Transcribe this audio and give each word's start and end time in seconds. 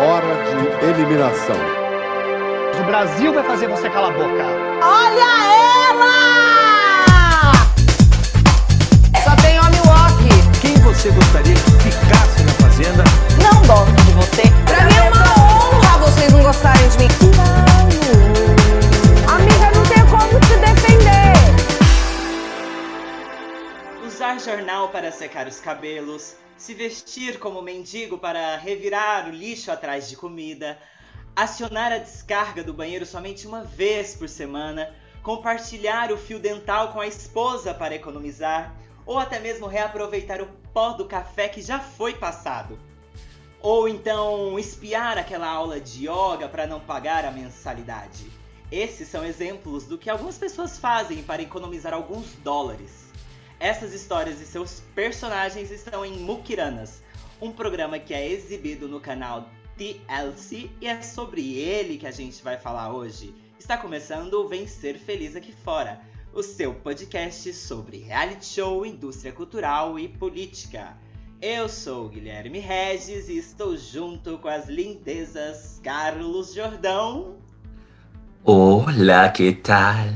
hora 0.00 0.34
de 0.44 0.86
eliminação. 0.86 1.56
O 2.80 2.84
Brasil 2.84 3.34
vai 3.34 3.44
fazer 3.44 3.68
você 3.68 3.90
calar 3.90 4.10
a 4.10 4.14
boca. 4.14 4.46
Olha 4.82 5.30
ela! 5.90 7.52
Só 9.22 9.36
tem 9.42 9.60
homem 9.60 9.80
walk. 9.84 10.24
Quem 10.62 10.74
você 10.76 11.10
gostaria 11.10 11.54
que 11.54 11.90
ficasse 11.90 12.42
na 12.42 12.52
fazenda? 12.52 13.04
Não 13.42 13.62
gosto 13.66 13.94
de 14.06 14.12
você. 14.12 14.42
Pra 14.64 14.80
mim 14.86 14.96
é 14.96 15.02
uma 15.10 15.20
honra 15.20 15.98
vocês 15.98 16.32
não 16.32 16.42
gostarem 16.42 16.88
de 16.88 16.98
mim. 16.98 17.08
Amiga, 19.28 19.70
não 19.74 19.84
tem 19.84 20.02
como 20.06 20.40
te 20.40 20.56
defender. 20.56 21.34
Usar 24.06 24.38
jornal 24.40 24.88
para 24.88 25.12
secar 25.12 25.46
os 25.46 25.60
cabelos, 25.60 26.36
se 26.60 26.74
vestir 26.74 27.38
como 27.38 27.62
mendigo 27.62 28.18
para 28.18 28.54
revirar 28.56 29.26
o 29.26 29.30
lixo 29.30 29.72
atrás 29.72 30.10
de 30.10 30.14
comida, 30.14 30.78
acionar 31.34 31.90
a 31.90 31.96
descarga 31.96 32.62
do 32.62 32.74
banheiro 32.74 33.06
somente 33.06 33.46
uma 33.46 33.64
vez 33.64 34.14
por 34.14 34.28
semana, 34.28 34.94
compartilhar 35.22 36.12
o 36.12 36.18
fio 36.18 36.38
dental 36.38 36.92
com 36.92 37.00
a 37.00 37.06
esposa 37.06 37.72
para 37.72 37.94
economizar, 37.94 38.76
ou 39.06 39.18
até 39.18 39.38
mesmo 39.38 39.66
reaproveitar 39.66 40.42
o 40.42 40.48
pó 40.74 40.92
do 40.92 41.06
café 41.06 41.48
que 41.48 41.62
já 41.62 41.80
foi 41.80 42.12
passado. 42.12 42.78
Ou 43.62 43.88
então 43.88 44.58
espiar 44.58 45.16
aquela 45.16 45.48
aula 45.48 45.80
de 45.80 46.06
yoga 46.06 46.46
para 46.46 46.66
não 46.66 46.78
pagar 46.78 47.24
a 47.24 47.30
mensalidade. 47.30 48.30
Esses 48.70 49.08
são 49.08 49.24
exemplos 49.24 49.86
do 49.86 49.96
que 49.96 50.10
algumas 50.10 50.36
pessoas 50.36 50.78
fazem 50.78 51.22
para 51.22 51.40
economizar 51.40 51.94
alguns 51.94 52.34
dólares. 52.44 53.09
Essas 53.60 53.92
histórias 53.92 54.40
e 54.40 54.46
seus 54.46 54.80
personagens 54.94 55.70
estão 55.70 56.02
em 56.02 56.18
Mukiranas, 56.20 57.02
um 57.42 57.52
programa 57.52 57.98
que 57.98 58.14
é 58.14 58.26
exibido 58.26 58.88
no 58.88 58.98
canal 58.98 59.50
TLC 59.76 60.70
e 60.80 60.86
é 60.86 61.02
sobre 61.02 61.58
ele 61.58 61.98
que 61.98 62.06
a 62.06 62.10
gente 62.10 62.42
vai 62.42 62.56
falar 62.56 62.90
hoje. 62.90 63.34
Está 63.58 63.76
começando 63.76 64.32
o 64.32 64.48
Vencer 64.48 64.98
Feliz 64.98 65.36
Aqui 65.36 65.52
Fora, 65.52 66.00
o 66.32 66.42
seu 66.42 66.72
podcast 66.72 67.52
sobre 67.52 67.98
reality 67.98 68.46
show, 68.46 68.86
indústria 68.86 69.30
cultural 69.30 69.98
e 69.98 70.08
política. 70.08 70.96
Eu 71.42 71.68
sou 71.68 72.08
Guilherme 72.08 72.60
Regis 72.60 73.28
e 73.28 73.36
estou 73.36 73.76
junto 73.76 74.38
com 74.38 74.48
as 74.48 74.70
lindezas 74.70 75.78
Carlos 75.84 76.54
Jordão. 76.54 77.36
Olá, 78.42 79.28
que 79.28 79.52
tal? 79.52 80.14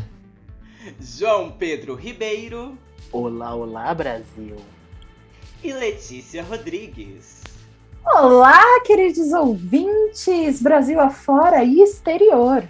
João 0.99 1.51
Pedro 1.51 1.95
Ribeiro. 1.95 2.79
Olá, 3.15 3.55
olá, 3.55 3.95
Brasil. 3.95 4.57
E 5.63 5.73
Letícia 5.73 6.43
Rodrigues. 6.43 7.45
Olá, 8.05 8.81
queridos 8.85 9.33
ouvintes, 9.33 10.61
Brasil 10.61 10.99
afora 11.01 11.63
e 11.63 11.81
exterior. 11.81 12.69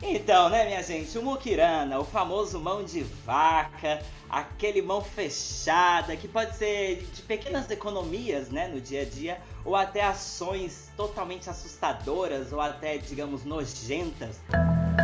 Então, 0.00 0.48
né, 0.48 0.64
minha 0.64 0.82
gente, 0.82 1.18
o 1.18 1.22
Mukirana, 1.22 1.98
o 2.00 2.04
famoso 2.04 2.58
mão 2.58 2.82
de 2.82 3.02
vaca, 3.26 4.00
aquele 4.30 4.80
mão 4.80 5.02
fechada, 5.02 6.16
que 6.16 6.26
pode 6.26 6.56
ser 6.56 7.06
de 7.12 7.20
pequenas 7.20 7.70
economias, 7.70 8.48
né, 8.48 8.68
no 8.68 8.80
dia 8.80 9.02
a 9.02 9.04
dia, 9.04 9.38
ou 9.66 9.76
até 9.76 10.02
ações 10.02 10.90
totalmente 10.96 11.50
assustadoras, 11.50 12.54
ou 12.54 12.60
até, 12.62 12.96
digamos, 12.96 13.44
nojentas. 13.44 14.40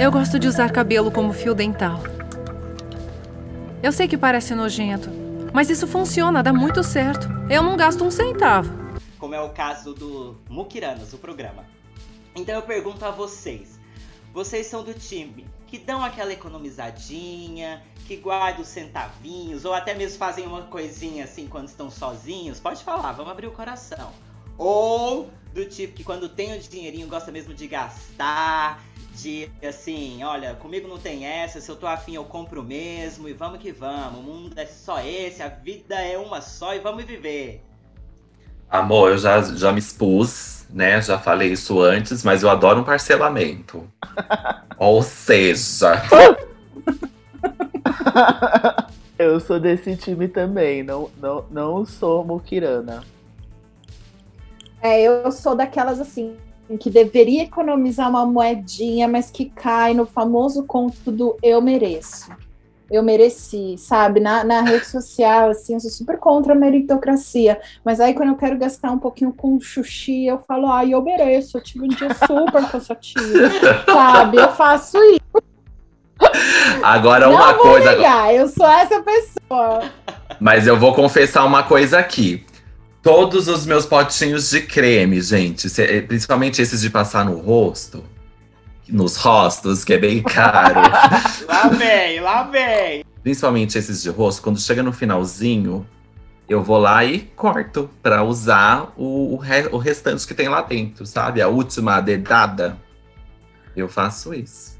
Eu 0.01 0.11
gosto 0.11 0.39
de 0.39 0.49
usar 0.49 0.73
cabelo 0.73 1.13
como 1.13 1.35
fio 1.35 1.55
dental. 1.55 2.01
Eu 3.81 3.93
sei 3.93 4.09
que 4.09 4.19
parece 4.19 4.57
nojento, 4.57 5.09
mas 5.55 5.71
isso 5.71 5.87
funciona, 5.87 6.43
dá 6.43 6.53
muito 6.53 6.83
certo. 6.83 7.29
Eu 7.49 7.63
não 7.63 7.77
gasto 7.77 8.03
um 8.03 8.11
centavo. 8.11 8.69
Como 9.19 9.37
é 9.37 9.41
o 9.41 9.51
caso 9.51 9.95
do 9.95 10.37
Mukiranas, 10.51 11.13
o 11.13 11.19
programa. 11.19 11.65
Então 12.35 12.57
eu 12.57 12.63
pergunto 12.63 13.05
a 13.05 13.13
vocês: 13.13 13.79
vocês 14.35 14.67
são 14.67 14.83
do 14.83 14.93
time 14.93 15.47
que 15.69 15.79
dão 15.79 16.03
aquela 16.03 16.33
economizadinha, 16.33 17.81
que 18.05 18.17
guardam 18.17 18.63
os 18.63 18.69
centavinhos, 18.69 19.65
ou 19.65 19.73
até 19.73 19.95
mesmo 19.95 20.19
fazem 20.19 20.45
uma 20.45 20.63
coisinha 20.63 21.23
assim 21.23 21.47
quando 21.47 21.69
estão 21.69 21.89
sozinhos? 21.89 22.59
Pode 22.59 22.83
falar, 22.83 23.13
vamos 23.13 23.31
abrir 23.31 23.47
o 23.47 23.53
coração. 23.53 24.11
Ou 24.57 25.31
do 25.55 25.65
tipo 25.67 25.95
que 25.95 26.03
quando 26.03 26.29
tem 26.29 26.57
o 26.57 26.61
dinheirinho 26.61 27.07
gosta 27.07 27.31
mesmo 27.31 27.55
de 27.55 27.69
gastar, 27.69 28.83
de 29.19 29.51
assim, 29.67 30.23
olha, 30.23 30.55
comigo 30.55 30.87
não 30.87 30.99
tem 30.99 31.27
essa, 31.27 31.61
se 31.61 31.69
eu 31.69 31.77
tô 31.77 31.87
afim 31.87 32.15
eu 32.15 32.25
compro 32.25 32.63
mesmo 32.63 33.29
e 33.29 33.33
vamos 33.33 33.59
que 33.59 33.73
vamos. 33.73 34.21
O 34.21 34.23
mundo 34.23 34.53
é 34.57 34.65
só 34.65 35.01
esse, 35.01 35.43
a 35.43 35.49
vida 35.49 35.97
é 35.97 36.17
uma 36.17 36.41
só 36.41 36.75
e 36.75 36.79
vamos 36.79 37.05
viver. 37.05 37.63
Amor, 38.71 39.11
eu 39.11 39.19
já, 39.19 39.43
já 39.43 39.73
me 39.73 39.79
expus, 39.79 40.67
né? 40.71 41.01
Já 41.01 41.19
falei 41.19 41.53
isso 41.53 41.81
antes, 41.81 42.23
mas 42.23 42.43
eu 42.43 42.51
adoro 42.51 42.81
um 42.81 42.85
parcelamento. 42.85 43.91
Ou 44.79 45.03
seja. 45.03 46.03
Eu 49.19 49.41
sou 49.41 49.59
desse 49.59 49.97
time 49.97 50.29
também, 50.29 50.85
não, 50.85 51.11
não, 51.21 51.45
não 51.51 51.85
sou 51.85 52.25
Mukirana. 52.25 53.03
É, 54.81 55.03
eu 55.03 55.33
sou 55.33 55.57
daquelas 55.57 55.99
assim 55.99 56.37
que 56.77 56.91
deveria 56.91 57.45
economizar 57.45 58.11
uma 58.11 58.27
moedinha, 58.27 59.09
mas 59.09 59.31
que 59.31 59.47
cai 59.47 59.95
no 59.95 60.05
famoso 60.05 60.65
conto 60.65 61.11
do 61.11 61.37
eu 61.43 61.63
mereço. 61.63 62.31
Eu 62.91 63.03
mereci, 63.03 63.77
sabe? 63.77 64.19
Na, 64.19 64.43
na 64.45 64.63
rede 64.63 64.87
social, 64.87 65.51
assim, 65.51 65.75
eu 65.75 65.81
sou 65.81 65.91
super 65.91 66.17
contra 66.19 66.55
a 66.55 66.57
meritocracia. 66.57 67.61
Mas 67.85 68.01
aí, 68.01 68.15
quando 68.15 68.31
eu 68.31 68.37
quero 68.37 68.57
gastar 68.59 68.91
um 68.91 68.99
pouquinho 68.99 69.31
com 69.31 69.61
xuxi, 69.61 70.25
eu 70.27 70.39
falo, 70.49 70.67
ai, 70.71 70.95
eu 70.95 71.03
mereço. 71.03 71.59
Eu 71.59 71.63
tive 71.63 71.85
um 71.85 71.89
dia 71.89 72.09
super 72.27 72.67
cansativo, 72.71 73.25
sabe? 73.85 74.39
Eu 74.39 74.53
faço 74.53 74.97
isso. 75.05 75.21
Agora, 76.83 77.29
uma 77.29 77.53
Não 77.53 77.55
vou 77.59 77.73
coisa. 77.73 77.93
negar, 77.93 78.35
eu 78.35 78.49
sou 78.49 78.67
essa 78.67 79.03
pessoa. 79.03 79.83
Mas 80.41 80.67
eu 80.67 80.79
vou 80.79 80.95
confessar 80.95 81.45
uma 81.45 81.63
coisa 81.63 81.99
aqui. 81.99 82.45
Todos 83.09 83.49
os 83.49 83.65
meus 83.65 83.87
potinhos 83.87 84.51
de 84.51 84.61
creme, 84.61 85.19
gente, 85.23 85.71
se- 85.71 86.03
principalmente 86.03 86.61
esses 86.61 86.83
de 86.83 86.91
passar 86.91 87.25
no 87.25 87.39
rosto, 87.39 88.05
nos 88.87 89.17
rostos, 89.17 89.83
que 89.83 89.95
é 89.95 89.99
bem 89.99 90.23
caro. 90.23 90.79
Lá 91.49 91.69
vem, 91.69 92.21
lá 92.21 92.43
vem! 92.43 93.03
principalmente 93.23 93.79
esses 93.79 94.03
de 94.03 94.11
rosto, 94.11 94.43
quando 94.43 94.61
chega 94.61 94.83
no 94.83 94.93
finalzinho, 94.93 95.87
eu 96.47 96.63
vou 96.63 96.77
lá 96.77 97.03
e 97.03 97.21
corto 97.35 97.89
pra 98.03 98.23
usar 98.23 98.93
o, 98.95 99.33
o, 99.33 99.37
re- 99.39 99.69
o 99.73 99.79
restante 99.79 100.27
que 100.27 100.35
tem 100.35 100.49
lá 100.51 100.61
dentro, 100.61 101.07
sabe? 101.07 101.41
A 101.41 101.49
última 101.49 102.03
dedada. 102.03 102.77
Eu 103.75 103.89
faço 103.89 104.35
isso. 104.35 104.78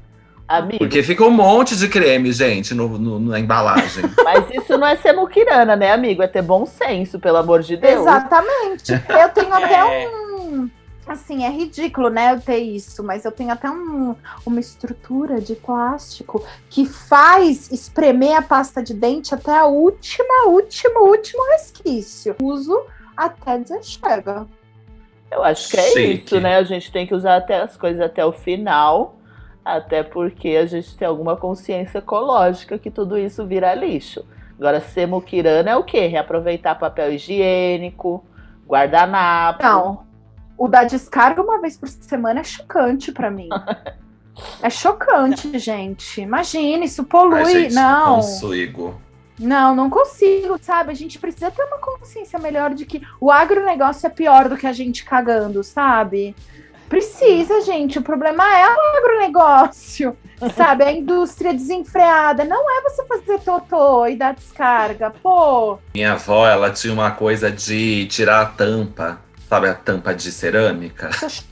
Amigo, 0.49 0.79
Porque 0.79 1.03
fica 1.03 1.23
um 1.23 1.29
monte 1.29 1.75
de 1.77 1.87
creme, 1.87 2.31
gente, 2.31 2.73
no, 2.73 2.97
no- 2.97 3.19
na 3.19 3.39
embalagem. 3.39 4.03
mas 4.25 4.49
isso 4.51 4.75
não 4.79 4.87
é 4.87 4.95
ser 4.95 5.13
Mukirana, 5.13 5.75
né, 5.75 5.91
amigo? 5.91 6.23
É 6.23 6.27
ter 6.27 6.41
bom 6.41 6.65
senso, 6.65 7.19
pelo 7.19 7.37
amor 7.37 7.61
de 7.61 7.77
Deus. 7.77 8.01
Exatamente. 8.01 8.91
Eu 8.91 9.29
tenho 9.29 9.53
até 9.53 9.75
É. 10.03 10.09
um. 10.09 10.67
Assim, 11.07 11.43
é 11.43 11.49
ridículo, 11.49 12.09
né, 12.09 12.33
eu 12.33 12.39
ter 12.41 12.57
isso, 12.57 13.03
mas 13.03 13.25
eu 13.25 13.31
tenho 13.31 13.51
até 13.51 13.69
um- 13.69 14.15
uma 14.45 14.59
estrutura 14.59 15.39
de 15.39 15.55
plástico 15.55 16.43
que 16.69 16.85
faz 16.85 17.71
espremer 17.71 18.35
a 18.37 18.41
pasta 18.41 18.81
de 18.83 18.93
dente 18.93 19.33
até 19.33 19.51
a 19.55 19.65
última, 19.65 20.45
última, 20.47 20.99
último 21.01 21.43
resquício. 21.51 22.35
Uso 22.41 22.79
até 23.17 23.57
dizer 23.59 23.83
chega. 23.83 24.45
Eu 25.31 25.43
acho 25.43 25.69
que 25.69 25.77
é 25.77 25.91
Chique. 25.91 26.23
isso, 26.25 26.39
né? 26.39 26.57
A 26.57 26.63
gente 26.63 26.91
tem 26.91 27.05
que 27.05 27.13
usar 27.13 27.37
até 27.37 27.61
as 27.61 27.77
coisas 27.77 28.01
até 28.01 28.23
o 28.25 28.31
final, 28.31 29.18
até 29.75 30.03
porque 30.03 30.49
a 30.49 30.65
gente 30.65 30.95
tem 30.97 31.07
alguma 31.07 31.35
consciência 31.35 31.99
ecológica 31.99 32.77
que 32.77 32.91
tudo 32.91 33.17
isso 33.17 33.45
vira 33.45 33.73
lixo. 33.73 34.25
Agora, 34.57 34.81
ser 34.81 35.07
muquirana 35.07 35.71
é 35.71 35.75
o 35.75 35.83
quê? 35.83 36.07
Reaproveitar 36.07 36.75
papel 36.75 37.13
higiênico, 37.13 38.23
guardanapo. 38.67 39.63
Não, 39.63 40.03
o 40.57 40.67
da 40.67 40.83
descarga 40.83 41.41
uma 41.41 41.61
vez 41.61 41.77
por 41.77 41.87
semana 41.87 42.41
é 42.41 42.43
chocante 42.43 43.11
pra 43.11 43.31
mim. 43.31 43.49
É 44.61 44.69
chocante, 44.69 45.59
gente. 45.59 46.21
Imagina, 46.21 46.85
isso 46.85 47.03
polui. 47.03 47.41
Ai, 47.41 47.53
gente, 47.63 47.75
não. 47.75 48.15
consigo. 48.15 49.01
Não, 49.37 49.75
não 49.75 49.89
consigo, 49.89 50.57
sabe? 50.61 50.91
A 50.91 50.95
gente 50.95 51.17
precisa 51.17 51.49
ter 51.49 51.63
uma 51.63 51.77
consciência 51.77 52.37
melhor 52.39 52.73
de 52.73 52.85
que 52.85 53.01
o 53.21 53.31
agronegócio 53.31 54.07
é 54.07 54.09
pior 54.09 54.49
do 54.49 54.57
que 54.57 54.67
a 54.67 54.73
gente 54.73 55.05
cagando, 55.05 55.63
sabe? 55.63 56.35
Precisa, 56.89 57.61
gente. 57.61 57.99
O 57.99 58.01
problema 58.01 58.43
é 58.57 58.65
o 58.67 58.97
agronegócio, 58.97 60.17
sabe? 60.57 60.83
A 60.83 60.91
indústria 60.91 61.53
desenfreada. 61.53 62.43
Não 62.43 62.69
é 62.69 62.81
você 62.81 63.05
fazer 63.05 63.39
totô 63.39 64.07
e 64.07 64.15
dar 64.15 64.33
descarga. 64.33 65.11
Pô, 65.11 65.77
Minha 65.93 66.13
avó, 66.13 66.47
ela 66.47 66.71
tinha 66.71 66.91
uma 66.91 67.11
coisa 67.11 67.51
de 67.51 68.07
tirar 68.07 68.41
a 68.41 68.45
tampa, 68.47 69.21
sabe 69.47 69.67
a 69.69 69.73
tampa 69.75 70.13
de 70.13 70.31
cerâmica? 70.31 71.09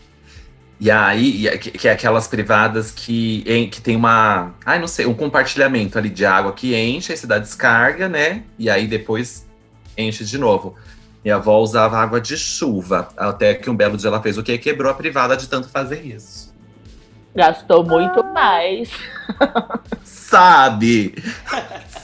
E 0.79 0.91
aí, 0.91 1.47
é 1.47 1.57
que, 1.57 1.71
que 1.71 1.87
é 1.87 1.91
aquelas 1.91 2.27
privadas 2.27 2.91
que, 2.91 3.43
em- 3.47 3.67
que 3.67 3.81
tem 3.81 3.95
uma. 3.95 4.53
Ai, 4.63 4.77
não 4.77 4.87
sei, 4.87 5.07
um 5.07 5.13
compartilhamento 5.15 5.97
ali 5.97 6.07
de 6.07 6.23
água 6.23 6.53
que 6.53 6.75
enche, 6.75 7.11
aí 7.11 7.17
você 7.17 7.25
dá 7.25 7.39
descarga, 7.39 8.07
né? 8.07 8.43
E 8.59 8.69
aí 8.69 8.85
depois 8.85 9.43
enche 9.97 10.23
de 10.23 10.37
novo. 10.37 10.75
Minha 11.23 11.35
avó 11.37 11.59
usava 11.59 11.97
água 11.97 12.21
de 12.21 12.37
chuva. 12.37 13.09
Até 13.17 13.53
que 13.53 13.69
um 13.69 13.75
belo 13.75 13.97
dia 13.97 14.07
ela 14.09 14.21
fez 14.21 14.37
o 14.37 14.43
quê? 14.43 14.57
Quebrou 14.57 14.91
a 14.91 14.95
privada 14.95 15.35
de 15.35 15.47
tanto 15.49 15.67
fazer 15.69 16.01
isso. 16.05 16.55
Gastou 17.35 17.83
muito 17.83 18.23
mais. 18.33 18.89
Sabe? 20.03 21.15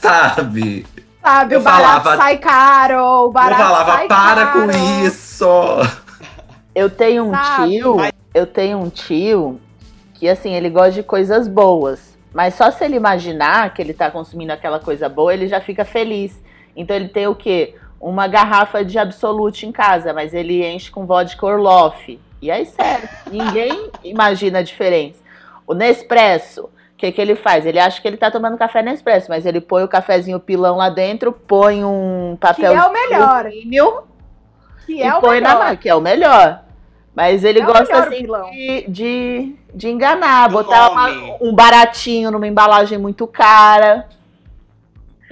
Sabe? 0.01 0.85
Sabe, 1.21 1.55
Eu 1.55 1.59
o 1.61 1.63
barato 1.63 2.03
falava- 2.03 2.17
sai 2.17 2.37
caro, 2.37 2.97
o 2.97 3.25
Eu 3.27 3.31
barato 3.31 3.61
falava, 3.61 3.91
sai 3.93 4.07
para 4.07 4.45
caro. 4.47 4.67
com 4.67 5.05
isso! 5.05 5.45
Eu 6.75 6.89
tenho 6.89 7.25
um 7.25 7.31
Sabe? 7.31 7.71
tio, 7.71 7.97
eu 8.33 8.45
tenho 8.45 8.77
um 8.79 8.89
tio 8.89 9.59
que 10.15 10.27
assim, 10.27 10.53
ele 10.53 10.69
gosta 10.69 10.91
de 10.91 11.03
coisas 11.03 11.47
boas. 11.47 12.13
Mas 12.33 12.55
só 12.55 12.71
se 12.71 12.83
ele 12.83 12.95
imaginar 12.97 13.73
que 13.73 13.81
ele 13.81 13.93
tá 13.93 14.09
consumindo 14.11 14.51
aquela 14.51 14.79
coisa 14.79 15.07
boa, 15.07 15.33
ele 15.33 15.47
já 15.47 15.61
fica 15.61 15.85
feliz. 15.85 16.37
Então 16.75 16.95
ele 16.95 17.07
tem 17.07 17.27
o 17.27 17.35
quê? 17.35 17.75
Uma 18.05 18.27
garrafa 18.27 18.83
de 18.83 18.99
Absolute 18.99 19.65
em 19.65 19.71
casa, 19.71 20.13
mas 20.13 20.33
ele 20.33 20.65
enche 20.65 20.91
com 20.91 21.05
vodka 21.05 21.45
Orloff. 21.45 22.19
E 22.41 22.51
aí, 22.51 22.65
sério, 22.65 23.07
ninguém 23.31 23.89
imagina 24.03 24.59
a 24.59 24.63
diferença. 24.63 25.21
O 25.65 25.73
Nespresso, 25.73 26.65
o 26.65 26.69
que, 26.97 27.11
que 27.13 27.21
ele 27.21 27.35
faz? 27.35 27.65
Ele 27.65 27.79
acha 27.79 28.01
que 28.01 28.07
ele 28.07 28.17
tá 28.17 28.29
tomando 28.29 28.57
café 28.57 28.81
Nespresso, 28.81 29.27
mas 29.29 29.45
ele 29.45 29.61
põe 29.61 29.83
o 29.83 29.87
cafezinho 29.87 30.39
pilão 30.39 30.75
lá 30.75 30.89
dentro, 30.89 31.31
põe 31.31 31.85
um 31.85 32.31
Que 32.35 32.41
papel 32.41 32.73
é 32.73 32.83
o 32.85 32.91
melhor. 32.91 33.45
alumínio 33.45 34.01
Que 34.85 34.95
e 34.95 35.01
é 35.03 35.15
o 35.15 35.21
põe 35.21 35.39
na 35.39 35.49
melhor. 35.55 35.65
mão, 35.67 35.75
que 35.77 35.87
é 35.89 35.95
o 35.95 36.01
melhor. 36.01 36.59
Mas 37.15 37.43
ele 37.45 37.59
É 37.61 37.63
gosta 37.65 37.99
assim 37.99 38.25
de, 38.51 38.85
de, 38.89 39.55
de 39.73 39.87
enganar, 39.89 40.47
Do 40.49 40.53
botar 40.55 40.89
uma- 40.91 41.37
um 41.39 41.53
baratinho 41.55 42.31
numa 42.31 42.47
embalagem 42.47 42.97
muito 42.97 43.25
cara. 43.27 44.09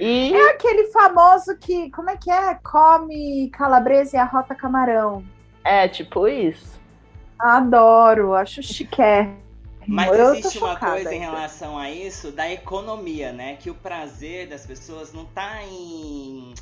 E 0.04 0.34
É 0.34 0.50
aquele 0.50 0.88
famoso 0.88 1.56
que, 1.56 1.88
como 1.92 2.10
é 2.10 2.16
que 2.16 2.28
é? 2.28 2.54
Come 2.56 3.48
calabresa 3.50 4.16
e 4.16 4.18
arrota 4.18 4.52
camarão. 4.52 5.24
é 5.62 5.86
tipo 5.86 6.26
isso. 6.26 6.80
Adoro, 7.38 8.34
acho 8.34 8.60
chiqué. 8.64 9.32
Mas 9.86 10.18
Eu 10.18 10.34
existe 10.34 10.58
uma 10.58 10.76
coisa 10.76 11.14
em 11.14 11.20
relação 11.20 11.78
a 11.78 11.88
isso 11.88 12.32
da 12.32 12.50
economia, 12.50 13.32
né? 13.32 13.54
Que 13.54 13.70
o 13.70 13.74
prazer 13.74 14.48
das 14.48 14.66
pessoas 14.66 15.12
não 15.12 15.24
tá 15.24 15.62
em 15.62 16.52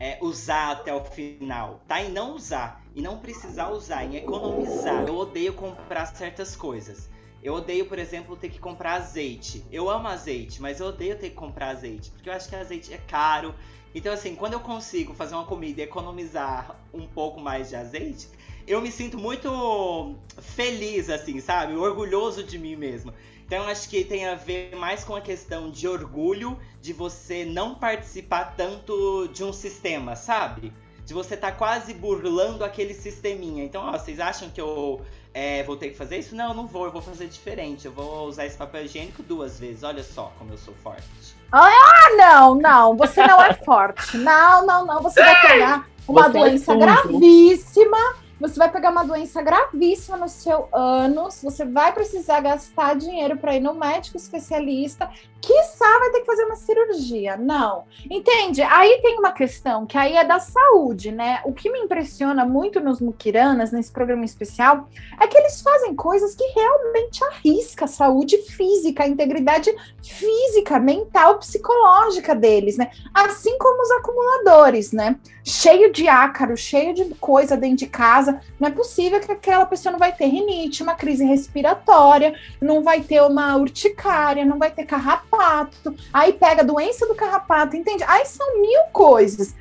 é, 0.00 0.18
usar 0.20 0.72
até 0.72 0.92
o 0.92 1.04
final, 1.04 1.80
tá 1.86 2.02
em 2.02 2.10
não 2.10 2.34
usar 2.34 2.82
e 2.96 3.00
não 3.00 3.18
precisar 3.18 3.68
usar, 3.70 4.04
em 4.04 4.16
economizar. 4.16 5.04
Eu 5.06 5.16
odeio 5.16 5.52
comprar 5.52 6.06
certas 6.06 6.56
coisas. 6.56 7.08
Eu 7.42 7.54
odeio, 7.54 7.86
por 7.86 7.98
exemplo, 7.98 8.36
ter 8.36 8.48
que 8.48 8.58
comprar 8.58 8.94
azeite. 8.94 9.64
Eu 9.70 9.88
amo 9.88 10.08
azeite, 10.08 10.60
mas 10.60 10.80
eu 10.80 10.88
odeio 10.88 11.16
ter 11.16 11.30
que 11.30 11.36
comprar 11.36 11.68
azeite, 11.68 12.10
porque 12.10 12.28
eu 12.28 12.32
acho 12.32 12.48
que 12.48 12.56
azeite 12.56 12.92
é 12.92 12.98
caro. 12.98 13.54
Então, 13.94 14.12
assim, 14.12 14.34
quando 14.34 14.54
eu 14.54 14.60
consigo 14.60 15.14
fazer 15.14 15.34
uma 15.34 15.44
comida 15.44 15.80
e 15.80 15.84
economizar 15.84 16.76
um 16.92 17.06
pouco 17.06 17.40
mais 17.40 17.68
de 17.68 17.76
azeite, 17.76 18.28
eu 18.66 18.82
me 18.82 18.92
sinto 18.92 19.16
muito 19.16 20.16
feliz, 20.40 21.08
assim, 21.08 21.40
sabe? 21.40 21.74
Orgulhoso 21.74 22.44
de 22.44 22.58
mim 22.58 22.76
mesmo. 22.76 23.14
Então, 23.46 23.64
eu 23.64 23.70
acho 23.70 23.88
que 23.88 24.04
tem 24.04 24.26
a 24.26 24.34
ver 24.34 24.76
mais 24.76 25.04
com 25.04 25.16
a 25.16 25.22
questão 25.22 25.70
de 25.70 25.88
orgulho 25.88 26.58
de 26.82 26.92
você 26.92 27.46
não 27.46 27.74
participar 27.74 28.56
tanto 28.56 29.28
de 29.28 29.42
um 29.42 29.54
sistema, 29.54 30.14
sabe? 30.14 30.70
De 31.06 31.14
você 31.14 31.34
estar 31.34 31.52
quase 31.52 31.94
burlando 31.94 32.62
aquele 32.62 32.92
sisteminha. 32.92 33.64
Então, 33.64 33.82
ó, 33.84 33.92
vocês 33.92 34.20
acham 34.20 34.50
que 34.50 34.60
eu 34.60 35.00
é, 35.38 35.62
vou 35.62 35.76
ter 35.76 35.90
que 35.90 35.96
fazer 35.96 36.18
isso? 36.18 36.34
Não, 36.34 36.48
eu 36.48 36.54
não 36.54 36.66
vou, 36.66 36.86
eu 36.86 36.90
vou 36.90 37.00
fazer 37.00 37.28
diferente. 37.28 37.86
Eu 37.86 37.92
vou 37.92 38.26
usar 38.26 38.44
esse 38.44 38.56
papel 38.56 38.84
higiênico 38.84 39.22
duas 39.22 39.60
vezes. 39.60 39.84
Olha 39.84 40.02
só 40.02 40.32
como 40.36 40.52
eu 40.52 40.58
sou 40.58 40.74
forte. 40.82 41.04
Ah, 41.52 42.16
não, 42.16 42.56
não, 42.56 42.96
você 42.96 43.24
não 43.24 43.40
é 43.40 43.54
forte. 43.54 44.16
Não, 44.16 44.66
não, 44.66 44.84
não. 44.84 45.00
Você 45.00 45.22
vai 45.22 45.40
pegar 45.40 45.88
uma 46.08 46.24
Você 46.24 46.38
é 46.38 46.40
doença 46.40 46.64
sujo. 46.64 46.78
gravíssima. 46.78 48.16
Você 48.40 48.58
vai 48.58 48.70
pegar 48.70 48.90
uma 48.90 49.04
doença 49.04 49.42
gravíssima 49.42 50.16
no 50.16 50.28
seu 50.28 50.68
ânus. 50.72 51.40
Você 51.42 51.64
vai 51.64 51.92
precisar 51.92 52.40
gastar 52.40 52.94
dinheiro 52.94 53.36
para 53.36 53.56
ir 53.56 53.60
no 53.60 53.74
médico 53.74 54.16
especialista. 54.16 55.10
Quiçá 55.40 55.98
vai 56.00 56.10
ter 56.10 56.20
que 56.20 56.26
fazer 56.26 56.44
uma 56.44 56.56
cirurgia. 56.56 57.36
Não. 57.36 57.84
Entende? 58.10 58.62
Aí 58.62 59.00
tem 59.02 59.18
uma 59.18 59.32
questão 59.32 59.86
que 59.86 59.96
aí 59.96 60.16
é 60.16 60.24
da 60.24 60.38
saúde, 60.38 61.12
né? 61.12 61.40
O 61.44 61.52
que 61.52 61.70
me 61.70 61.78
impressiona 61.78 62.44
muito 62.44 62.80
nos 62.80 63.00
Mukiranas, 63.00 63.72
nesse 63.72 63.90
programa 63.92 64.24
especial, 64.24 64.88
é 65.20 65.26
que 65.26 65.38
eles 65.38 65.60
fazem 65.60 65.94
coisas 65.94 66.34
que 66.34 66.44
realmente 66.44 67.22
arriscam 67.24 67.84
a 67.84 67.88
saúde 67.88 68.36
física, 68.38 69.04
a 69.04 69.08
integridade 69.08 69.74
física, 70.02 70.78
mental, 70.78 71.38
psicológica 71.38 72.34
deles, 72.34 72.76
né? 72.76 72.90
Assim 73.14 73.56
como 73.58 73.82
os 73.82 73.90
acumuladores, 73.92 74.92
né? 74.92 75.16
Cheio 75.44 75.92
de 75.92 76.08
ácaro, 76.08 76.56
cheio 76.56 76.92
de 76.92 77.04
coisa 77.14 77.56
dentro 77.56 77.78
de 77.78 77.86
casa. 77.86 78.27
Não 78.58 78.68
é 78.68 78.70
possível 78.70 79.20
que 79.20 79.30
aquela 79.30 79.66
pessoa 79.66 79.92
não 79.92 79.98
vai 79.98 80.12
ter 80.12 80.26
rinite, 80.26 80.82
uma 80.82 80.94
crise 80.94 81.24
respiratória, 81.24 82.34
não 82.60 82.82
vai 82.82 83.00
ter 83.00 83.22
uma 83.22 83.56
urticária, 83.56 84.44
não 84.44 84.58
vai 84.58 84.70
ter 84.70 84.84
carrapato. 84.84 85.94
Aí 86.12 86.32
pega 86.32 86.62
a 86.62 86.64
doença 86.64 87.06
do 87.06 87.14
carrapato, 87.14 87.76
entende? 87.76 88.04
Aí 88.06 88.24
são 88.26 88.60
mil 88.60 88.82
coisas. 88.92 89.54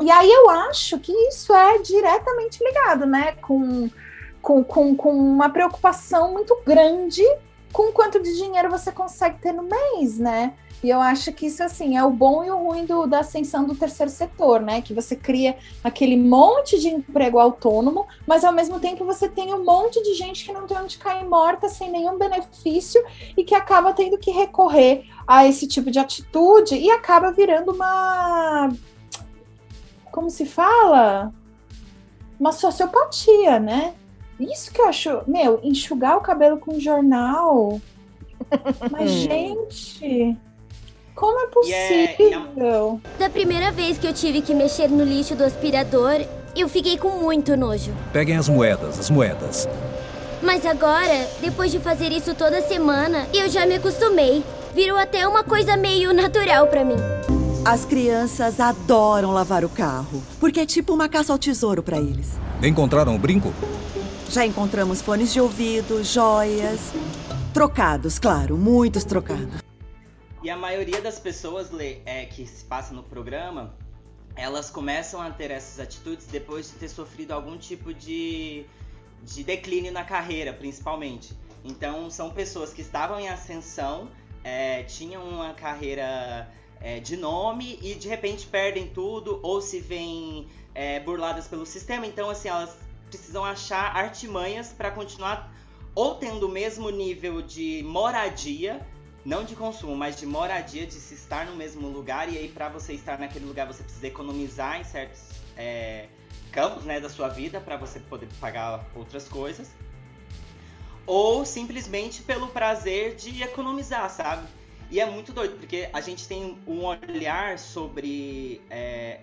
E 0.00 0.10
aí 0.10 0.30
eu 0.30 0.48
acho 0.48 0.98
que 0.98 1.12
isso 1.12 1.54
é 1.54 1.78
diretamente 1.78 2.62
ligado, 2.64 3.06
né? 3.06 3.32
Com, 3.42 3.90
com, 4.40 4.64
com, 4.64 4.96
com 4.96 5.12
uma 5.12 5.50
preocupação 5.50 6.32
muito 6.32 6.56
grande 6.66 7.22
com 7.72 7.92
quanto 7.92 8.22
de 8.22 8.36
dinheiro 8.36 8.70
você 8.70 8.90
consegue 8.90 9.38
ter 9.40 9.52
no 9.52 9.62
mês, 9.62 10.18
né? 10.18 10.54
E 10.82 10.88
eu 10.88 11.00
acho 11.00 11.30
que 11.32 11.46
isso, 11.46 11.62
assim, 11.62 11.96
é 11.96 12.02
o 12.02 12.10
bom 12.10 12.42
e 12.42 12.50
o 12.50 12.56
ruim 12.56 12.86
do, 12.86 13.06
da 13.06 13.20
ascensão 13.20 13.66
do 13.66 13.74
terceiro 13.74 14.10
setor, 14.10 14.60
né? 14.60 14.80
Que 14.80 14.94
você 14.94 15.14
cria 15.14 15.56
aquele 15.84 16.16
monte 16.16 16.80
de 16.80 16.88
emprego 16.88 17.38
autônomo, 17.38 18.06
mas 18.26 18.44
ao 18.44 18.52
mesmo 18.52 18.80
tempo 18.80 19.04
você 19.04 19.28
tem 19.28 19.52
um 19.52 19.62
monte 19.62 20.02
de 20.02 20.14
gente 20.14 20.44
que 20.44 20.52
não 20.52 20.66
tem 20.66 20.78
onde 20.78 20.96
cair 20.96 21.28
morta, 21.28 21.68
sem 21.68 21.90
nenhum 21.90 22.16
benefício, 22.16 23.02
e 23.36 23.44
que 23.44 23.54
acaba 23.54 23.92
tendo 23.92 24.16
que 24.16 24.30
recorrer 24.30 25.04
a 25.26 25.46
esse 25.46 25.66
tipo 25.66 25.90
de 25.90 25.98
atitude 25.98 26.74
e 26.74 26.90
acaba 26.90 27.30
virando 27.30 27.72
uma. 27.72 28.70
Como 30.10 30.30
se 30.30 30.46
fala? 30.46 31.32
Uma 32.38 32.52
sociopatia, 32.52 33.60
né? 33.60 33.94
Isso 34.40 34.72
que 34.72 34.80
eu 34.80 34.86
acho, 34.88 35.22
meu, 35.26 35.60
enxugar 35.62 36.16
o 36.16 36.20
cabelo 36.20 36.56
com 36.58 36.80
jornal. 36.80 37.80
Mas, 38.90 39.10
gente, 39.28 40.36
como 41.14 41.38
é 41.38 41.42
é- 41.42 42.04
é- 42.04 42.14
possível? 42.16 43.00
Da 43.18 43.28
primeira 43.28 43.70
vez 43.70 43.98
que 43.98 44.06
eu 44.06 44.14
tive 44.14 44.40
que 44.40 44.54
mexer 44.54 44.88
no 44.88 45.04
lixo 45.04 45.34
do 45.34 45.44
aspirador, 45.44 46.24
eu 46.56 46.68
fiquei 46.68 46.96
com 46.96 47.10
muito 47.10 47.56
nojo. 47.56 47.92
Peguem 48.12 48.36
as 48.36 48.48
moedas, 48.48 48.98
as 48.98 49.10
moedas. 49.10 49.68
Mas 50.42 50.64
agora, 50.64 51.28
depois 51.42 51.70
de 51.70 51.78
fazer 51.78 52.10
isso 52.10 52.34
toda 52.34 52.62
semana, 52.62 53.26
eu 53.34 53.48
já 53.50 53.66
me 53.66 53.74
acostumei. 53.74 54.42
Virou 54.74 54.96
até 54.96 55.28
uma 55.28 55.44
coisa 55.44 55.76
meio 55.76 56.14
natural 56.14 56.66
pra 56.68 56.82
mim. 56.84 56.96
As 57.62 57.84
crianças 57.84 58.58
adoram 58.58 59.32
lavar 59.32 59.64
o 59.64 59.68
carro, 59.68 60.22
porque 60.40 60.60
é 60.60 60.66
tipo 60.66 60.94
uma 60.94 61.10
caça 61.10 61.30
ao 61.30 61.38
tesouro 61.38 61.82
para 61.82 61.98
eles. 61.98 62.38
Encontraram 62.62 63.14
o 63.14 63.18
brinco? 63.18 63.52
Já 64.30 64.46
encontramos 64.46 65.02
fones 65.02 65.32
de 65.32 65.40
ouvido, 65.40 66.04
joias. 66.04 66.92
Trocados, 67.52 68.16
claro, 68.16 68.56
muitos 68.56 69.02
trocados. 69.02 69.60
E 70.40 70.48
a 70.48 70.56
maioria 70.56 71.00
das 71.00 71.18
pessoas 71.18 71.72
Lê, 71.72 71.98
é, 72.06 72.26
que 72.26 72.46
se 72.46 72.64
passa 72.64 72.94
no 72.94 73.02
programa, 73.02 73.74
elas 74.36 74.70
começam 74.70 75.20
a 75.20 75.32
ter 75.32 75.50
essas 75.50 75.80
atitudes 75.80 76.26
depois 76.26 76.70
de 76.70 76.74
ter 76.74 76.88
sofrido 76.88 77.32
algum 77.32 77.58
tipo 77.58 77.92
de, 77.92 78.64
de 79.24 79.42
declínio 79.42 79.90
na 79.90 80.04
carreira, 80.04 80.52
principalmente. 80.52 81.36
Então, 81.64 82.08
são 82.08 82.30
pessoas 82.30 82.72
que 82.72 82.82
estavam 82.82 83.18
em 83.18 83.28
ascensão, 83.28 84.08
é, 84.44 84.84
tinham 84.84 85.28
uma 85.28 85.54
carreira 85.54 86.48
é, 86.80 87.00
de 87.00 87.16
nome 87.16 87.80
e 87.82 87.96
de 87.96 88.06
repente 88.06 88.46
perdem 88.46 88.86
tudo 88.86 89.40
ou 89.42 89.60
se 89.60 89.80
veem 89.80 90.46
é, 90.72 91.00
burladas 91.00 91.48
pelo 91.48 91.66
sistema. 91.66 92.06
Então, 92.06 92.30
assim, 92.30 92.48
elas 92.48 92.89
precisam 93.10 93.44
achar 93.44 93.96
artimanhas 93.96 94.72
para 94.72 94.90
continuar 94.90 95.52
ou 95.94 96.14
tendo 96.14 96.46
o 96.46 96.48
mesmo 96.48 96.88
nível 96.90 97.42
de 97.42 97.82
moradia 97.84 98.80
não 99.24 99.44
de 99.44 99.54
consumo, 99.54 99.94
mas 99.94 100.18
de 100.18 100.26
moradia, 100.26 100.86
de 100.86 100.94
se 100.94 101.14
estar 101.14 101.46
no 101.46 101.54
mesmo 101.54 101.88
lugar. 101.88 102.32
E 102.32 102.38
aí, 102.38 102.48
para 102.48 102.68
você 102.68 102.94
estar 102.94 103.18
naquele 103.18 103.44
lugar, 103.44 103.66
você 103.66 103.82
precisa 103.82 104.06
economizar 104.06 104.80
em 104.80 104.84
certos 104.84 105.20
é, 105.56 106.08
campos 106.50 106.84
né, 106.84 107.00
da 107.00 107.08
sua 107.08 107.28
vida 107.28 107.60
para 107.60 107.76
você 107.76 108.00
poder 108.00 108.28
pagar 108.40 108.84
outras 108.94 109.28
coisas. 109.28 109.70
Ou 111.06 111.44
simplesmente 111.44 112.22
pelo 112.22 112.48
prazer 112.48 113.14
de 113.16 113.42
economizar, 113.42 114.08
sabe? 114.10 114.46
E 114.90 115.00
é 115.00 115.06
muito 115.06 115.32
doido, 115.32 115.56
porque 115.58 115.88
a 115.92 116.00
gente 116.00 116.26
tem 116.26 116.58
um 116.66 116.84
olhar 116.84 117.58
sobre 117.58 118.60
é, 118.70 119.20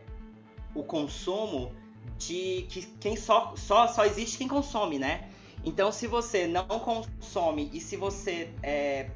o 0.73 0.83
consumo 0.83 1.73
de 2.17 2.65
que 2.69 2.81
quem 2.99 3.15
só, 3.15 3.53
só, 3.55 3.87
só 3.87 4.05
existe 4.05 4.37
quem 4.37 4.47
consome, 4.47 4.99
né? 4.99 5.29
Então, 5.63 5.91
se 5.91 6.07
você 6.07 6.47
não 6.47 6.67
consome 6.67 7.69
e 7.73 7.81
se 7.81 7.97
você 7.97 8.49
é, 8.63 9.09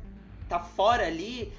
tá 0.50 0.60
fora 0.60 1.08
ali, 1.08 1.52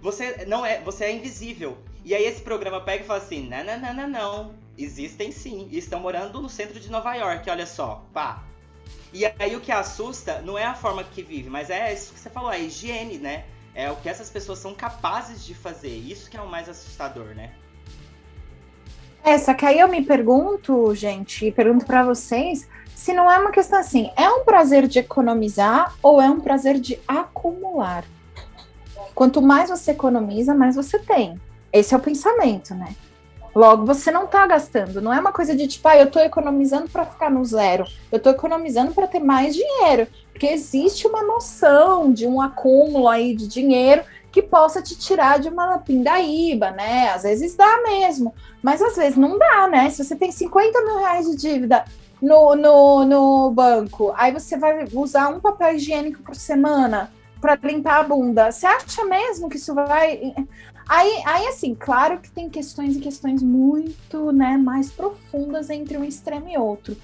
você 0.00 0.44
não 0.46 0.64
é, 0.64 0.80
você 0.80 1.06
é 1.06 1.12
invisível. 1.12 1.78
E 2.04 2.14
aí 2.14 2.24
esse 2.24 2.40
programa 2.40 2.80
pega 2.80 3.02
e 3.02 3.06
fala 3.06 3.18
assim: 3.18 3.48
não, 3.48 3.64
não, 3.64 3.80
não, 3.80 3.94
não, 3.94 4.08
não. 4.08 4.54
Existem 4.78 5.32
sim, 5.32 5.68
e 5.70 5.78
estão 5.78 5.98
morando 5.98 6.40
no 6.40 6.48
centro 6.48 6.78
de 6.78 6.90
Nova 6.90 7.14
York, 7.14 7.48
olha 7.48 7.66
só, 7.66 8.04
pá. 8.12 8.44
E 9.12 9.24
aí 9.24 9.56
o 9.56 9.60
que 9.60 9.72
assusta 9.72 10.42
não 10.42 10.58
é 10.58 10.64
a 10.64 10.74
forma 10.74 11.02
que 11.02 11.22
vive, 11.22 11.48
mas 11.48 11.70
é 11.70 11.92
isso 11.92 12.12
que 12.12 12.20
você 12.20 12.28
falou, 12.28 12.50
a 12.50 12.58
higiene, 12.58 13.18
né? 13.18 13.46
É 13.74 13.90
o 13.90 13.96
que 13.96 14.08
essas 14.08 14.30
pessoas 14.30 14.58
são 14.58 14.74
capazes 14.74 15.44
de 15.44 15.54
fazer. 15.54 15.96
Isso 15.96 16.30
que 16.30 16.36
é 16.36 16.40
o 16.40 16.48
mais 16.48 16.68
assustador, 16.68 17.34
né? 17.34 17.54
É, 19.26 19.36
só 19.38 19.52
que 19.54 19.66
aí 19.66 19.80
eu 19.80 19.88
me 19.88 20.02
pergunto, 20.02 20.94
gente, 20.94 21.46
e 21.46 21.50
pergunto 21.50 21.84
para 21.84 22.04
vocês, 22.04 22.68
se 22.94 23.12
não 23.12 23.28
é 23.28 23.36
uma 23.36 23.50
questão 23.50 23.80
assim, 23.80 24.08
é 24.16 24.30
um 24.30 24.44
prazer 24.44 24.86
de 24.86 25.00
economizar 25.00 25.96
ou 26.00 26.22
é 26.22 26.30
um 26.30 26.38
prazer 26.38 26.78
de 26.78 26.96
acumular? 27.08 28.04
Quanto 29.16 29.42
mais 29.42 29.68
você 29.68 29.90
economiza, 29.90 30.54
mais 30.54 30.76
você 30.76 30.96
tem. 31.00 31.40
Esse 31.72 31.92
é 31.92 31.96
o 31.96 32.00
pensamento, 32.00 32.72
né? 32.72 32.94
Logo, 33.52 33.84
você 33.84 34.12
não 34.12 34.28
tá 34.28 34.46
gastando. 34.46 35.02
Não 35.02 35.12
é 35.12 35.18
uma 35.18 35.32
coisa 35.32 35.56
de 35.56 35.66
tipo, 35.66 35.88
ah, 35.88 35.96
eu 35.96 36.08
tô 36.08 36.20
economizando 36.20 36.88
para 36.88 37.04
ficar 37.04 37.28
no 37.28 37.44
zero. 37.44 37.84
Eu 38.12 38.20
tô 38.20 38.30
economizando 38.30 38.92
para 38.92 39.08
ter 39.08 39.18
mais 39.18 39.56
dinheiro. 39.56 40.06
Porque 40.30 40.46
existe 40.46 41.08
uma 41.08 41.24
noção 41.24 42.12
de 42.12 42.28
um 42.28 42.40
acúmulo 42.40 43.08
aí 43.08 43.34
de 43.34 43.48
dinheiro 43.48 44.04
que 44.30 44.42
possa 44.42 44.82
te 44.82 44.96
tirar 44.96 45.38
de 45.38 45.48
uma 45.48 45.78
pindaíba, 45.78 46.70
né? 46.70 47.10
Às 47.10 47.22
vezes 47.22 47.54
dá 47.54 47.82
mesmo, 47.82 48.34
mas 48.62 48.82
às 48.82 48.96
vezes 48.96 49.16
não 49.16 49.38
dá, 49.38 49.68
né? 49.68 49.88
Se 49.90 50.04
você 50.04 50.14
tem 50.14 50.30
50 50.30 50.82
mil 50.82 50.98
reais 50.98 51.26
de 51.30 51.36
dívida 51.36 51.84
no, 52.20 52.54
no, 52.54 53.04
no 53.04 53.50
banco, 53.50 54.12
aí 54.16 54.32
você 54.32 54.56
vai 54.56 54.86
usar 54.92 55.28
um 55.28 55.40
papel 55.40 55.74
higiênico 55.74 56.22
por 56.22 56.34
semana 56.34 57.12
para 57.40 57.58
limpar 57.62 58.00
a 58.00 58.02
bunda. 58.02 58.50
Você 58.50 58.66
acha 58.66 59.04
mesmo 59.04 59.48
que 59.48 59.56
isso 59.56 59.74
vai. 59.74 60.34
Aí, 60.88 61.22
aí, 61.26 61.46
assim, 61.48 61.74
claro 61.74 62.18
que 62.18 62.30
tem 62.30 62.48
questões 62.48 62.96
e 62.96 63.00
questões 63.00 63.42
muito 63.42 64.32
né, 64.32 64.56
mais 64.56 64.90
profundas 64.90 65.68
entre 65.68 65.96
um 65.96 66.04
extremo 66.04 66.48
e 66.48 66.56
outro. 66.56 66.96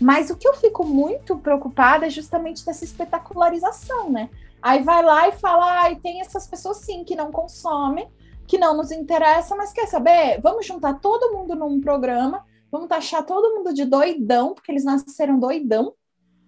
Mas 0.00 0.30
o 0.30 0.36
que 0.36 0.48
eu 0.48 0.54
fico 0.54 0.84
muito 0.84 1.36
preocupada 1.38 2.06
é 2.06 2.10
justamente 2.10 2.66
dessa 2.66 2.84
espetacularização, 2.84 4.10
né? 4.10 4.28
Aí 4.62 4.82
vai 4.82 5.02
lá 5.02 5.28
e 5.28 5.32
fala, 5.32 5.82
ai, 5.82 5.96
tem 5.96 6.20
essas 6.20 6.46
pessoas 6.46 6.78
sim 6.78 7.04
que 7.04 7.16
não 7.16 7.32
consomem, 7.32 8.08
que 8.46 8.56
não 8.56 8.76
nos 8.76 8.92
interessa, 8.92 9.56
mas 9.56 9.72
quer 9.72 9.88
saber? 9.88 10.40
Vamos 10.40 10.64
juntar 10.64 11.00
todo 11.00 11.32
mundo 11.32 11.56
num 11.56 11.80
programa, 11.80 12.44
vamos 12.70 12.88
taxar 12.88 13.24
todo 13.26 13.54
mundo 13.56 13.74
de 13.74 13.84
doidão, 13.84 14.54
porque 14.54 14.70
eles 14.70 14.84
nasceram 14.84 15.38
doidão, 15.38 15.94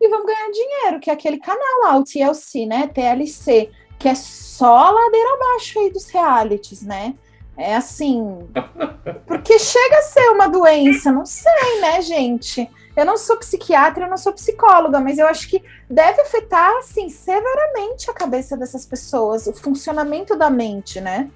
e 0.01 0.09
vamos 0.09 0.27
ganhar 0.27 0.51
dinheiro, 0.51 1.01
que 1.01 1.11
é 1.11 1.13
aquele 1.13 1.39
canal 1.39 1.81
lá, 1.83 1.97
o 1.97 2.05
TLC, 2.05 2.67
né? 2.67 2.87
TLC, 2.89 3.71
que 3.99 4.09
é 4.09 4.15
só 4.15 4.91
ladeira 4.91 5.35
abaixo 5.35 5.79
aí 5.79 5.91
dos 5.91 6.09
realities, 6.11 6.83
né? 6.83 7.15
É 7.57 7.75
assim. 7.75 8.49
Porque 9.27 9.59
chega 9.59 9.99
a 9.99 10.03
ser 10.03 10.29
uma 10.31 10.47
doença, 10.47 11.11
não 11.11 11.25
sei, 11.25 11.81
né, 11.81 12.03
gente? 12.03 12.69
Eu 12.97 13.05
não 13.05 13.17
sou 13.17 13.37
psiquiatra, 13.37 14.05
eu 14.05 14.11
não 14.11 14.17
sou 14.17 14.33
psicóloga, 14.33 15.01
mas 15.01 15.19
eu 15.19 15.27
acho 15.27 15.49
que 15.49 15.63
deve 15.91 16.21
afetar, 16.21 16.71
assim, 16.77 17.09
severamente 17.09 18.11
a 18.11 18.15
cabeça 18.15 18.57
dessas 18.57 18.87
pessoas, 18.87 19.47
o 19.47 19.53
funcionamento 19.53 20.37
da 20.37 20.49
mente, 20.49 21.01
né? 21.01 21.29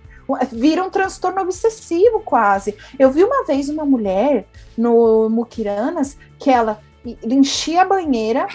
Vira 0.52 0.84
um 0.84 0.90
transtorno 0.90 1.40
obsessivo 1.40 2.20
quase. 2.20 2.76
Eu 2.98 3.10
vi 3.10 3.24
uma 3.24 3.44
vez 3.44 3.68
uma 3.68 3.84
mulher 3.84 4.46
no 4.76 5.28
Mukiranas 5.30 6.18
que 6.38 6.50
ela 6.50 6.80
enchia 7.24 7.82
a 7.82 7.86
banheira. 7.86 8.46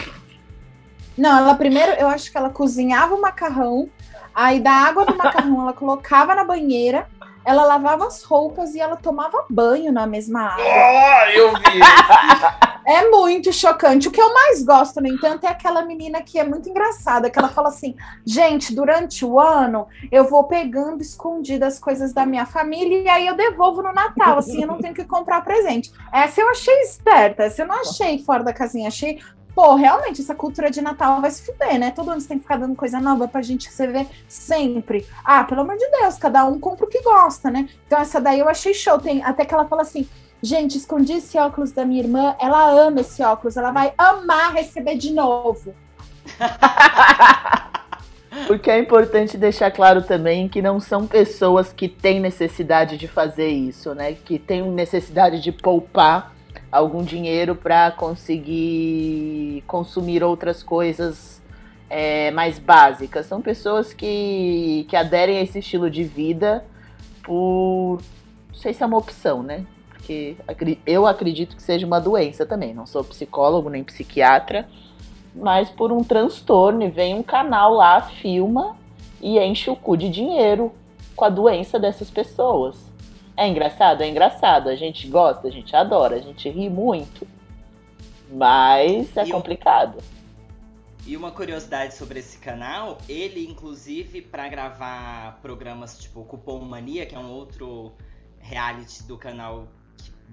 Não, 1.18 1.38
ela 1.38 1.56
primeiro, 1.56 1.94
eu 1.94 2.08
acho 2.08 2.32
que 2.32 2.38
ela 2.38 2.50
cozinhava 2.50 3.16
o 3.16 3.22
macarrão, 3.22 3.90
aí 4.34 4.60
da 4.60 4.72
água 4.72 5.06
do 5.06 5.16
macarrão 5.16 5.62
ela 5.62 5.74
colocava 5.74 6.36
na 6.36 6.44
banheira, 6.44 7.08
ela 7.46 7.66
lavava 7.66 8.08
as 8.08 8.24
roupas 8.24 8.76
e 8.76 8.80
ela 8.80 8.96
tomava 8.96 9.46
banho 9.50 9.92
na 9.92 10.06
mesma 10.08 10.48
água. 10.48 10.64
Ah, 10.66 11.32
eu 11.34 11.54
vi! 11.54 11.80
É 12.86 13.10
muito 13.10 13.52
chocante. 13.54 14.08
O 14.08 14.12
que 14.12 14.22
eu 14.22 14.34
mais 14.34 14.64
gosto, 14.64 15.00
no 15.00 15.08
entanto, 15.08 15.46
é 15.46 15.50
aquela 15.50 15.84
menina 15.86 16.22
que 16.22 16.38
é 16.38 16.44
muito 16.44 16.70
engraçada, 16.70 17.30
que 17.30 17.40
ela 17.40 17.48
fala 17.48 17.70
assim: 17.70 17.96
gente, 18.26 18.76
durante 18.76 19.26
o 19.26 19.40
ano 19.40 19.88
eu 20.12 20.26
vou 20.26 20.44
pegando 20.44 21.02
escondidas 21.02 21.80
coisas 21.80 22.14
da 22.14 22.26
minha 22.26 22.46
família 22.46 23.02
e 23.02 23.08
aí 23.08 23.28
eu 23.28 23.36
devolvo 23.36 23.82
no 23.82 23.94
Natal, 23.94 24.38
assim, 24.38 24.62
eu 24.62 24.68
não 24.68 24.80
tenho 24.80 24.94
que 24.94 25.06
comprar 25.06 25.42
presente. 25.44 25.92
Essa 26.12 26.42
eu 26.42 26.50
achei 26.50 26.82
esperta, 26.82 27.44
essa 27.44 27.62
eu 27.62 27.68
não 27.68 27.80
achei 27.80 28.20
fora 28.24 28.44
da 28.44 28.54
casinha, 28.54 28.88
achei. 28.88 29.20
Pô, 29.56 29.76
realmente, 29.76 30.22
essa 30.22 30.34
cultura 30.34 30.72
de 30.72 30.82
Natal 30.82 31.22
vai 31.22 31.30
se 31.30 31.46
fuder, 31.46 31.80
né? 31.80 31.92
Todo 31.92 32.10
ano 32.10 32.20
você 32.20 32.28
tem 32.28 32.38
que 32.38 32.44
ficar 32.44 32.58
dando 32.58 32.76
coisa 32.76 33.00
nova 33.00 33.28
pra 33.28 33.42
gente 33.42 33.68
receber 33.68 34.08
sempre. 34.28 35.06
Ah, 35.24 35.44
pelo 35.44 35.62
amor 35.62 35.78
de 35.78 35.88
Deus, 35.92 36.18
cada 36.18 36.44
um 36.46 36.60
compra 36.60 36.86
o 36.86 36.90
que 36.90 37.02
gosta, 37.02 37.52
né? 37.52 37.70
Então, 37.86 38.00
essa 38.00 38.20
daí 38.20 38.40
eu 38.40 38.50
achei 38.50 38.74
show. 38.74 39.00
Tem, 39.00 39.24
até 39.24 39.46
que 39.46 39.54
ela 39.54 39.68
fala 39.68 39.84
assim: 39.84 40.08
Gente, 40.46 40.78
escondi 40.78 41.14
esse 41.14 41.38
óculos 41.38 41.72
da 41.72 41.86
minha 41.86 42.02
irmã. 42.02 42.36
Ela 42.38 42.70
ama 42.70 43.00
esse 43.00 43.24
óculos. 43.24 43.56
Ela 43.56 43.72
vai 43.72 43.94
amar 43.98 44.54
receber 44.54 44.98
de 44.98 45.14
novo. 45.14 45.74
Porque 48.48 48.70
é 48.70 48.78
importante 48.78 49.38
deixar 49.38 49.72
claro 49.72 50.02
também 50.02 50.50
que 50.50 50.62
não 50.62 50.82
são 50.82 51.08
pessoas 51.08 51.72
que 51.72 51.88
têm 51.88 52.20
necessidade 52.20 52.98
de 52.98 53.08
fazer 53.08 53.48
isso, 53.48 53.96
né? 53.96 54.14
Que 54.14 54.38
têm 54.38 54.70
necessidade 54.70 55.42
de 55.42 55.54
poupar 55.54 56.33
algum 56.74 57.04
dinheiro 57.04 57.56
para 57.56 57.92
conseguir 57.92 59.64
consumir 59.68 60.24
outras 60.24 60.64
coisas 60.64 61.42
é, 61.90 62.32
mais 62.32 62.60
básicas. 62.60 63.26
São 63.26 63.42
pessoas 63.42 63.94
que, 63.94 64.86
que 64.90 64.96
aderem 64.96 65.38
a 65.38 65.42
esse 65.42 65.60
estilo 65.60 65.90
de 65.90 66.04
vida 66.04 66.66
por. 67.24 68.00
Não 68.50 68.56
sei 68.56 68.74
se 68.74 68.84
é 68.84 68.86
uma 68.86 68.98
opção, 68.98 69.42
né? 69.44 69.66
porque 70.04 70.36
eu 70.86 71.08
acredito 71.08 71.56
que 71.56 71.64
seja 71.64 71.88
uma 71.88 72.00
doença 72.00 72.46
também. 72.46 72.74
Não 72.74 72.86
sou 72.86 73.06
psicólogo 73.06 73.70
nem 73.70 73.86
psiquiatra, 73.86 74.68
mas 75.34 75.70
por 75.70 75.94
um 75.94 76.04
transtorno. 76.04 76.84
E 76.84 76.90
vem 76.90 77.16
um 77.16 77.24
canal 77.24 77.74
lá, 77.74 78.02
filma 78.02 78.76
e 79.22 79.40
enche 79.40 79.70
o 79.70 79.78
cu 79.78 79.96
de 79.96 80.10
dinheiro 80.10 80.74
com 81.16 81.24
a 81.24 81.30
doença 81.30 81.80
dessas 81.80 82.12
pessoas. 82.12 82.92
É 83.36 83.48
engraçado? 83.48 84.02
É 84.02 84.10
engraçado. 84.10 84.70
A 84.70 84.76
gente 84.76 85.08
gosta, 85.08 85.48
a 85.48 85.52
gente 85.52 85.76
adora, 85.76 86.16
a 86.16 86.22
gente 86.22 86.50
ri 86.50 86.70
muito. 86.70 87.28
Mas 88.32 89.16
é 89.18 89.26
e 89.26 89.32
complicado. 89.32 89.98
E 91.06 91.18
uma 91.18 91.32
curiosidade 91.32 91.96
sobre 91.96 92.20
esse 92.20 92.38
canal, 92.38 92.98
ele 93.10 93.46
inclusive 93.46 94.22
para 94.22 94.48
gravar 94.48 95.40
programas 95.42 96.00
tipo 96.00 96.24
Cupom 96.24 96.60
Mania, 96.62 97.06
que 97.06 97.14
é 97.14 97.20
um 97.20 97.30
outro 97.30 97.92
reality 98.40 99.04
do 99.04 99.18
canal 99.18 99.68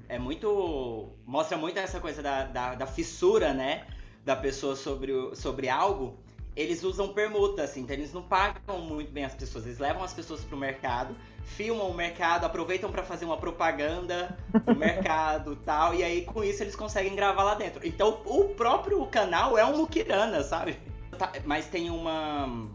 é 0.08 0.18
muito. 0.18 1.08
mostra 1.26 1.56
muito 1.56 1.78
essa 1.78 2.00
coisa 2.00 2.22
da, 2.22 2.44
da, 2.44 2.74
da 2.74 2.86
fissura, 2.86 3.52
né? 3.52 3.86
Da 4.24 4.36
pessoa 4.36 4.76
sobre, 4.76 5.12
o, 5.12 5.34
sobre 5.34 5.68
algo. 5.68 6.18
Eles 6.56 6.82
usam 6.82 7.12
permuta, 7.12 7.62
assim, 7.62 7.82
então 7.82 7.94
eles 7.94 8.12
não 8.12 8.22
pagam 8.22 8.80
muito 8.80 9.12
bem 9.12 9.24
as 9.24 9.34
pessoas. 9.34 9.66
Eles 9.66 9.78
levam 9.78 10.02
as 10.02 10.12
pessoas 10.12 10.44
pro 10.44 10.56
mercado, 10.56 11.16
filmam 11.44 11.90
o 11.90 11.94
mercado, 11.94 12.44
aproveitam 12.44 12.90
para 12.90 13.02
fazer 13.02 13.24
uma 13.24 13.36
propaganda 13.36 14.36
do 14.64 14.74
mercado 14.74 15.56
tal. 15.64 15.94
E 15.94 16.02
aí, 16.02 16.24
com 16.24 16.42
isso, 16.42 16.62
eles 16.62 16.76
conseguem 16.76 17.14
gravar 17.14 17.42
lá 17.42 17.54
dentro. 17.54 17.86
Então, 17.86 18.22
o 18.24 18.48
próprio 18.54 19.04
canal 19.06 19.58
é 19.58 19.64
um 19.64 19.76
Mukirana, 19.76 20.42
sabe? 20.42 20.78
Tá, 21.18 21.32
mas 21.44 21.66
tem 21.66 21.90
uma. 21.90 22.68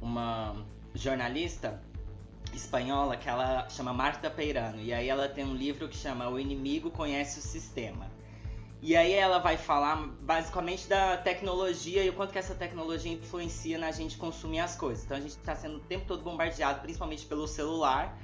Uma 0.00 0.54
jornalista 0.94 1.80
espanhola 2.54 3.16
que 3.16 3.28
ela 3.28 3.68
chama 3.68 3.92
Marta 3.92 4.30
Peirano. 4.30 4.80
E 4.80 4.92
aí 4.92 5.08
ela 5.08 5.28
tem 5.28 5.44
um 5.44 5.54
livro 5.54 5.88
que 5.88 5.96
chama 5.96 6.28
O 6.28 6.38
Inimigo 6.38 6.90
Conhece 6.90 7.38
o 7.38 7.42
Sistema. 7.42 8.06
E 8.82 8.94
aí 8.94 9.12
ela 9.12 9.38
vai 9.38 9.56
falar 9.56 9.96
basicamente 10.20 10.86
da 10.86 11.16
tecnologia 11.16 12.04
e 12.04 12.10
o 12.10 12.12
quanto 12.12 12.32
que 12.32 12.38
essa 12.38 12.54
tecnologia 12.54 13.12
influencia 13.12 13.78
na 13.78 13.90
gente 13.90 14.16
consumir 14.16 14.60
as 14.60 14.76
coisas. 14.76 15.04
Então 15.04 15.16
a 15.16 15.20
gente 15.20 15.30
está 15.30 15.56
sendo 15.56 15.76
o 15.76 15.80
tempo 15.80 16.04
todo 16.06 16.22
bombardeado, 16.22 16.80
principalmente 16.80 17.24
pelo 17.24 17.48
celular, 17.48 18.16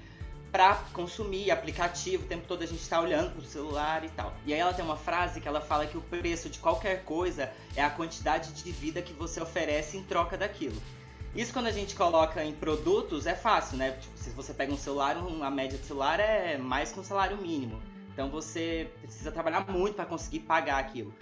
para 0.53 0.75
consumir 0.93 1.51
aplicativo. 1.51 2.25
O 2.25 2.29
tempo 2.29 2.47
todo 2.47 2.63
a 2.63 2.67
gente 2.67 2.83
está 2.83 3.01
olhando 3.01 3.31
para 3.31 3.41
o 3.41 3.45
celular 3.45 4.05
e 4.05 4.11
tal. 4.11 4.35
E 4.45 4.53
aí 4.53 4.61
ela 4.61 4.75
tem 4.75 4.85
uma 4.85 4.97
frase 4.97 5.41
que 5.41 5.49
ela 5.49 5.61
fala 5.61 5.87
que 5.87 5.97
o 5.97 6.03
preço 6.03 6.51
de 6.51 6.59
qualquer 6.59 7.03
coisa 7.05 7.51
é 7.75 7.83
a 7.83 7.89
quantidade 7.89 8.53
de 8.53 8.71
vida 8.71 9.01
que 9.01 9.15
você 9.15 9.41
oferece 9.41 9.97
em 9.97 10.05
troca 10.05 10.37
daquilo. 10.37 10.81
Isso 11.35 11.51
quando 11.51 11.69
a 11.69 11.73
gente 11.73 11.95
coloca 11.95 12.45
em 12.45 12.53
produtos 12.53 13.27
é 13.27 13.35
fácil, 13.35 13.79
né? 13.79 13.93
Tipo, 13.93 14.19
se 14.19 14.31
você 14.31 14.53
pega 14.53 14.71
um 14.71 14.77
celular, 14.77 15.17
a 15.17 15.51
média 15.51 15.79
de 15.79 15.87
celular 15.87 16.21
é 16.21 16.59
mais 16.59 16.93
que 16.93 17.01
um 17.01 17.05
salário 17.05 17.39
mínimo. 17.39 17.81
Então 18.13 18.31
você 18.31 18.91
precisa 19.01 19.33
trabalhar 19.33 19.67
muito 19.71 19.95
para 19.95 20.07
conseguir 20.07 20.41
pagar 20.41 20.79
aquilo. 20.79 21.15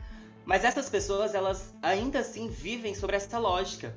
Mas 0.45 0.65
essas 0.65 0.89
pessoas, 0.89 1.35
elas 1.35 1.75
ainda 1.83 2.21
assim 2.21 2.49
vivem 2.49 2.95
sobre 2.95 3.17
essa 3.17 3.39
lógica. 3.39 3.97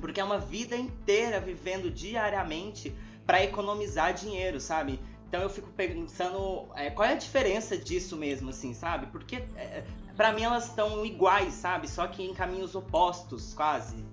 Porque 0.00 0.20
é 0.20 0.24
uma 0.24 0.38
vida 0.38 0.76
inteira 0.76 1.40
vivendo 1.40 1.90
diariamente 1.90 2.94
para 3.26 3.42
economizar 3.42 4.14
dinheiro, 4.14 4.60
sabe? 4.60 4.98
Então 5.28 5.42
eu 5.42 5.48
fico 5.48 5.68
pensando 5.70 6.66
é, 6.74 6.90
qual 6.90 7.08
é 7.08 7.12
a 7.12 7.16
diferença 7.16 7.76
disso 7.76 8.16
mesmo, 8.16 8.50
assim, 8.50 8.74
sabe? 8.74 9.06
Porque 9.06 9.36
é, 9.56 9.84
para 10.16 10.32
mim 10.32 10.42
elas 10.42 10.66
estão 10.66 11.06
iguais, 11.06 11.54
sabe? 11.54 11.88
Só 11.88 12.06
que 12.08 12.22
em 12.22 12.34
caminhos 12.34 12.74
opostos, 12.74 13.54
quase. 13.54 14.04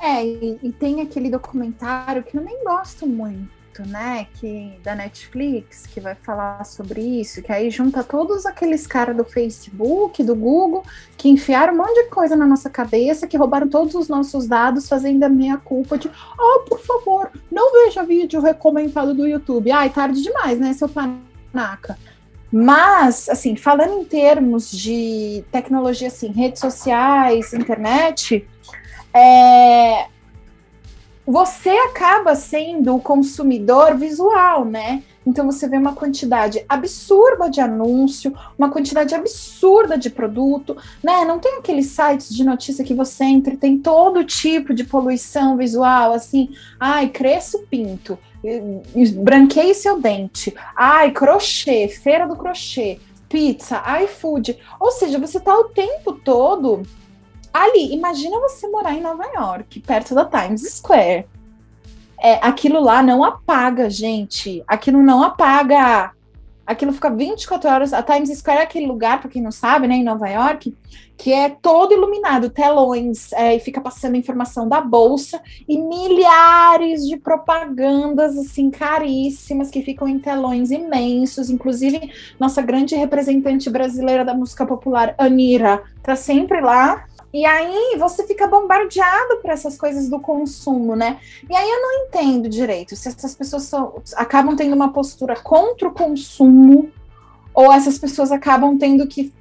É, 0.00 0.26
e, 0.26 0.58
e, 0.62 0.72
tem 0.72 1.00
aquele 1.00 1.30
documentário 1.30 2.24
que 2.24 2.36
eu 2.36 2.42
nem 2.42 2.64
gosto 2.64 3.06
muito, 3.06 3.48
piloto, 3.76 3.82
né, 3.86 4.26
que 4.34 4.78
da 4.82 4.94
Netflix, 4.94 5.86
que 5.86 6.00
vai 6.00 6.14
falar 6.14 6.64
sobre 6.64 7.00
isso, 7.00 7.42
que 7.42 7.52
aí 7.52 7.70
junta 7.70 8.02
todos 8.02 8.46
aqueles 8.46 8.86
caras 8.86 9.16
do 9.16 9.24
Facebook, 9.24 10.22
do 10.22 10.34
Google, 10.34 10.82
que 11.16 11.28
enfiaram 11.28 11.74
um 11.74 11.78
monte 11.78 11.94
de 11.94 12.08
coisa 12.08 12.36
na 12.36 12.46
nossa 12.46 12.70
cabeça, 12.70 13.26
que 13.26 13.36
roubaram 13.36 13.68
todos 13.68 13.94
os 13.94 14.08
nossos 14.08 14.46
dados, 14.46 14.88
fazendo 14.88 15.22
a 15.24 15.28
minha 15.28 15.56
culpa 15.58 15.98
de, 15.98 16.10
oh, 16.38 16.60
por 16.60 16.80
favor, 16.80 17.30
não 17.50 17.72
veja 17.72 18.02
vídeo 18.02 18.40
recomendado 18.40 19.14
do 19.14 19.26
YouTube. 19.26 19.70
Ai, 19.70 19.90
tarde 19.90 20.22
demais, 20.22 20.58
né, 20.58 20.72
seu 20.72 20.88
panaca. 20.88 21.98
Mas, 22.52 23.28
assim, 23.28 23.56
falando 23.56 24.00
em 24.00 24.04
termos 24.04 24.70
de 24.70 25.44
tecnologia, 25.50 26.08
assim, 26.08 26.30
redes 26.30 26.60
sociais, 26.60 27.52
internet, 27.52 28.46
é, 29.12 30.06
você 31.26 31.70
acaba 31.70 32.36
sendo 32.36 32.94
o 32.94 33.00
consumidor 33.00 33.96
visual, 33.96 34.64
né? 34.64 35.02
Então 35.26 35.44
você 35.44 35.68
vê 35.68 35.76
uma 35.76 35.92
quantidade 35.92 36.64
absurda 36.68 37.50
de 37.50 37.60
anúncio, 37.60 38.32
uma 38.56 38.70
quantidade 38.70 39.12
absurda 39.12 39.98
de 39.98 40.08
produto, 40.08 40.76
né? 41.02 41.24
Não 41.24 41.40
tem 41.40 41.58
aqueles 41.58 41.86
sites 41.86 42.32
de 42.32 42.44
notícia 42.44 42.84
que 42.84 42.94
você 42.94 43.24
entra 43.24 43.56
tem 43.56 43.76
todo 43.76 44.22
tipo 44.22 44.72
de 44.72 44.84
poluição 44.84 45.56
visual, 45.56 46.12
assim, 46.12 46.50
ai, 46.78 47.08
cresça 47.08 47.58
o 47.58 47.66
pinto, 47.66 48.16
branqueie 49.16 49.74
seu 49.74 50.00
dente, 50.00 50.54
ai, 50.76 51.10
crochê, 51.10 51.88
feira 51.88 52.28
do 52.28 52.36
crochê, 52.36 53.00
pizza, 53.28 53.82
iFood. 54.04 54.56
Ou 54.78 54.92
seja, 54.92 55.18
você 55.18 55.40
tá 55.40 55.58
o 55.58 55.64
tempo 55.64 56.12
todo 56.12 56.82
ali. 57.64 57.92
Imagina 57.92 58.38
você 58.40 58.68
morar 58.68 58.94
em 58.94 59.00
Nova 59.00 59.24
York, 59.24 59.80
perto 59.80 60.14
da 60.14 60.24
Times 60.24 60.62
Square. 60.62 61.26
É, 62.18 62.34
aquilo 62.42 62.80
lá 62.80 63.02
não 63.02 63.22
apaga, 63.22 63.90
gente. 63.90 64.62
Aquilo 64.66 65.02
não 65.02 65.22
apaga. 65.22 66.12
Aquilo 66.66 66.92
fica 66.92 67.08
24 67.08 67.70
horas. 67.70 67.92
A 67.92 68.02
Times 68.02 68.36
Square 68.36 68.58
é 68.58 68.62
aquele 68.62 68.86
lugar, 68.86 69.20
para 69.20 69.30
quem 69.30 69.40
não 69.40 69.52
sabe, 69.52 69.86
né, 69.86 69.94
em 69.94 70.02
Nova 70.02 70.28
York, 70.28 70.76
que 71.16 71.32
é 71.32 71.48
todo 71.48 71.94
iluminado, 71.94 72.50
telões, 72.50 73.32
é, 73.32 73.54
e 73.54 73.60
fica 73.60 73.80
passando 73.80 74.16
informação 74.16 74.68
da 74.68 74.80
bolsa 74.80 75.40
e 75.68 75.78
milhares 75.78 77.06
de 77.06 77.16
propagandas 77.16 78.36
assim 78.36 78.68
caríssimas 78.70 79.70
que 79.70 79.80
ficam 79.80 80.08
em 80.08 80.18
telões 80.18 80.72
imensos. 80.72 81.50
Inclusive, 81.50 82.10
nossa 82.40 82.60
grande 82.60 82.96
representante 82.96 83.70
brasileira 83.70 84.24
da 84.24 84.34
música 84.34 84.66
popular, 84.66 85.14
Anira, 85.16 85.84
tá 86.02 86.16
sempre 86.16 86.60
lá 86.60 87.04
e 87.36 87.44
aí 87.44 87.96
você 87.98 88.26
fica 88.26 88.46
bombardeado 88.46 89.36
por 89.42 89.50
essas 89.50 89.76
coisas 89.76 90.08
do 90.08 90.18
consumo, 90.18 90.96
né? 90.96 91.20
E 91.50 91.54
aí 91.54 91.68
eu 91.68 91.82
não 91.82 92.06
entendo 92.06 92.48
direito 92.48 92.96
se 92.96 93.08
essas 93.08 93.34
pessoas 93.34 93.64
são, 93.64 94.00
acabam 94.14 94.56
tendo 94.56 94.74
uma 94.74 94.90
postura 94.90 95.36
contra 95.36 95.86
o 95.86 95.92
consumo 95.92 96.90
ou 97.52 97.70
essas 97.70 97.98
pessoas 97.98 98.32
acabam 98.32 98.78
tendo 98.78 99.06
que 99.06 99.34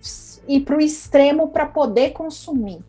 ir 0.46 0.60
para 0.62 0.76
o 0.76 0.82
extremo 0.82 1.48
para 1.48 1.68
poder 1.68 2.12
consumir. 2.12 2.80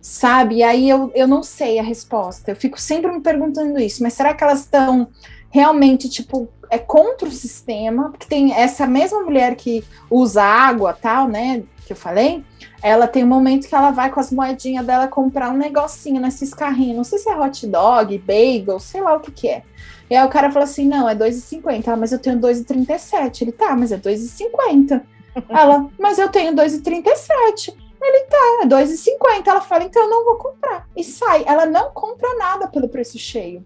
Sabe? 0.00 0.56
E 0.56 0.62
aí 0.62 0.88
eu, 0.88 1.12
eu 1.14 1.28
não 1.28 1.42
sei 1.42 1.78
a 1.78 1.82
resposta. 1.82 2.50
Eu 2.50 2.56
fico 2.56 2.80
sempre 2.80 3.12
me 3.12 3.20
perguntando 3.20 3.78
isso, 3.78 4.02
mas 4.02 4.14
será 4.14 4.32
que 4.32 4.42
elas 4.42 4.60
estão 4.60 5.08
realmente, 5.50 6.08
tipo, 6.08 6.48
é 6.70 6.78
contra 6.78 7.28
o 7.28 7.32
sistema? 7.32 8.10
Porque 8.10 8.26
tem 8.26 8.52
essa 8.52 8.86
mesma 8.86 9.22
mulher 9.22 9.54
que 9.56 9.84
usa 10.10 10.42
água, 10.42 10.92
tal, 10.92 11.28
né? 11.28 11.62
Que 11.86 11.92
eu 11.92 11.96
falei, 11.96 12.44
ela 12.82 13.06
tem 13.06 13.24
um 13.24 13.28
momento 13.28 13.68
que 13.68 13.74
ela 13.74 13.90
vai 13.90 14.10
com 14.10 14.20
as 14.20 14.30
moedinhas 14.30 14.84
dela 14.84 15.08
comprar 15.08 15.50
um 15.50 15.56
negocinho 15.56 16.20
nesses 16.20 16.52
carrinhos. 16.52 16.96
Não 16.96 17.04
sei 17.04 17.18
se 17.18 17.28
é 17.28 17.36
hot 17.36 17.66
dog, 17.66 18.18
bagel, 18.18 18.78
sei 18.78 19.00
lá 19.00 19.14
o 19.14 19.20
que 19.20 19.32
que 19.32 19.48
é. 19.48 19.62
E 20.10 20.16
aí 20.16 20.26
o 20.26 20.30
cara 20.30 20.50
fala 20.50 20.64
assim: 20.64 20.86
não, 20.86 21.08
é 21.08 21.14
2,50. 21.14 21.86
Ela, 21.86 21.96
mas 21.96 22.12
eu 22.12 22.18
tenho 22.18 22.38
2,37. 22.38 23.42
Ele, 23.42 23.52
tá, 23.52 23.76
mas 23.76 23.92
é 23.92 23.98
2,50. 23.98 25.02
Ela, 25.48 25.88
mas 25.98 26.18
eu 26.18 26.28
tenho 26.28 26.54
2,37. 26.54 27.74
Ele 28.00 28.24
tá, 28.26 28.60
é 28.62 28.66
2,50. 28.66 29.46
Ela 29.46 29.60
fala, 29.60 29.84
então 29.84 30.02
eu 30.02 30.10
não 30.10 30.24
vou 30.24 30.36
comprar. 30.36 30.86
E 30.96 31.04
sai. 31.04 31.44
Ela 31.46 31.66
não 31.66 31.90
compra 31.90 32.34
nada 32.36 32.68
pelo 32.68 32.88
preço 32.88 33.18
cheio. 33.18 33.64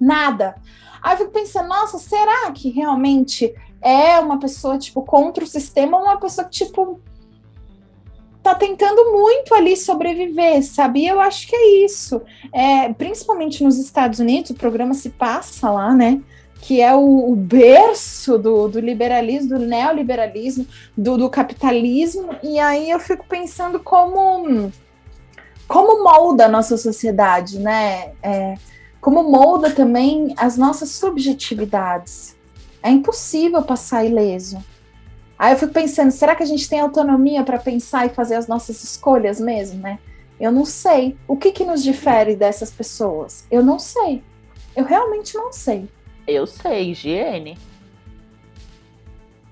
Nada. 0.00 0.56
Aí 1.06 1.12
eu 1.12 1.18
fico 1.18 1.30
pensando, 1.30 1.68
nossa, 1.68 2.00
será 2.00 2.50
que 2.50 2.68
realmente 2.68 3.54
é 3.80 4.18
uma 4.18 4.40
pessoa, 4.40 4.76
tipo, 4.76 5.02
contra 5.02 5.44
o 5.44 5.46
sistema 5.46 5.96
ou 5.96 6.02
uma 6.02 6.18
pessoa 6.18 6.48
que, 6.48 6.50
tipo, 6.50 7.00
tá 8.42 8.56
tentando 8.56 9.12
muito 9.12 9.54
ali 9.54 9.76
sobreviver, 9.76 10.64
sabe? 10.64 11.02
E 11.02 11.06
eu 11.06 11.20
acho 11.20 11.46
que 11.46 11.54
é 11.54 11.84
isso. 11.84 12.20
É, 12.52 12.92
principalmente 12.92 13.62
nos 13.62 13.78
Estados 13.78 14.18
Unidos, 14.18 14.50
o 14.50 14.56
programa 14.56 14.94
se 14.94 15.10
passa 15.10 15.70
lá, 15.70 15.94
né? 15.94 16.20
Que 16.60 16.80
é 16.80 16.92
o, 16.92 17.30
o 17.30 17.36
berço 17.36 18.36
do, 18.36 18.66
do, 18.66 18.80
liberalismo, 18.80 19.60
do 19.60 19.64
neoliberalismo, 19.64 20.66
do, 20.98 21.16
do, 21.16 21.30
capitalismo. 21.30 22.34
E 22.42 22.58
aí 22.58 22.90
eu 22.90 22.98
fico 22.98 23.24
pensando 23.28 23.78
como, 23.78 24.72
como 25.68 26.02
molda 26.02 26.46
a 26.46 26.48
nossa 26.48 26.76
sociedade, 26.76 27.60
né? 27.60 28.10
É, 28.20 28.56
como 29.06 29.22
molda 29.22 29.70
também 29.70 30.34
as 30.36 30.58
nossas 30.58 30.90
subjetividades. 30.90 32.36
É 32.82 32.90
impossível 32.90 33.62
passar 33.62 34.04
ileso. 34.04 34.58
Aí 35.38 35.52
eu 35.52 35.56
fico 35.56 35.72
pensando, 35.72 36.10
será 36.10 36.34
que 36.34 36.42
a 36.42 36.46
gente 36.46 36.68
tem 36.68 36.80
autonomia 36.80 37.44
para 37.44 37.56
pensar 37.56 38.06
e 38.06 38.08
fazer 38.08 38.34
as 38.34 38.48
nossas 38.48 38.82
escolhas 38.82 39.38
mesmo, 39.38 39.80
né? 39.80 40.00
Eu 40.40 40.50
não 40.50 40.64
sei. 40.64 41.16
O 41.28 41.36
que, 41.36 41.52
que 41.52 41.64
nos 41.64 41.84
difere 41.84 42.34
dessas 42.34 42.72
pessoas? 42.72 43.46
Eu 43.48 43.62
não 43.62 43.78
sei. 43.78 44.24
Eu 44.74 44.84
realmente 44.84 45.36
não 45.36 45.52
sei. 45.52 45.88
Eu 46.26 46.44
sei, 46.44 46.90
higiene. 46.90 47.56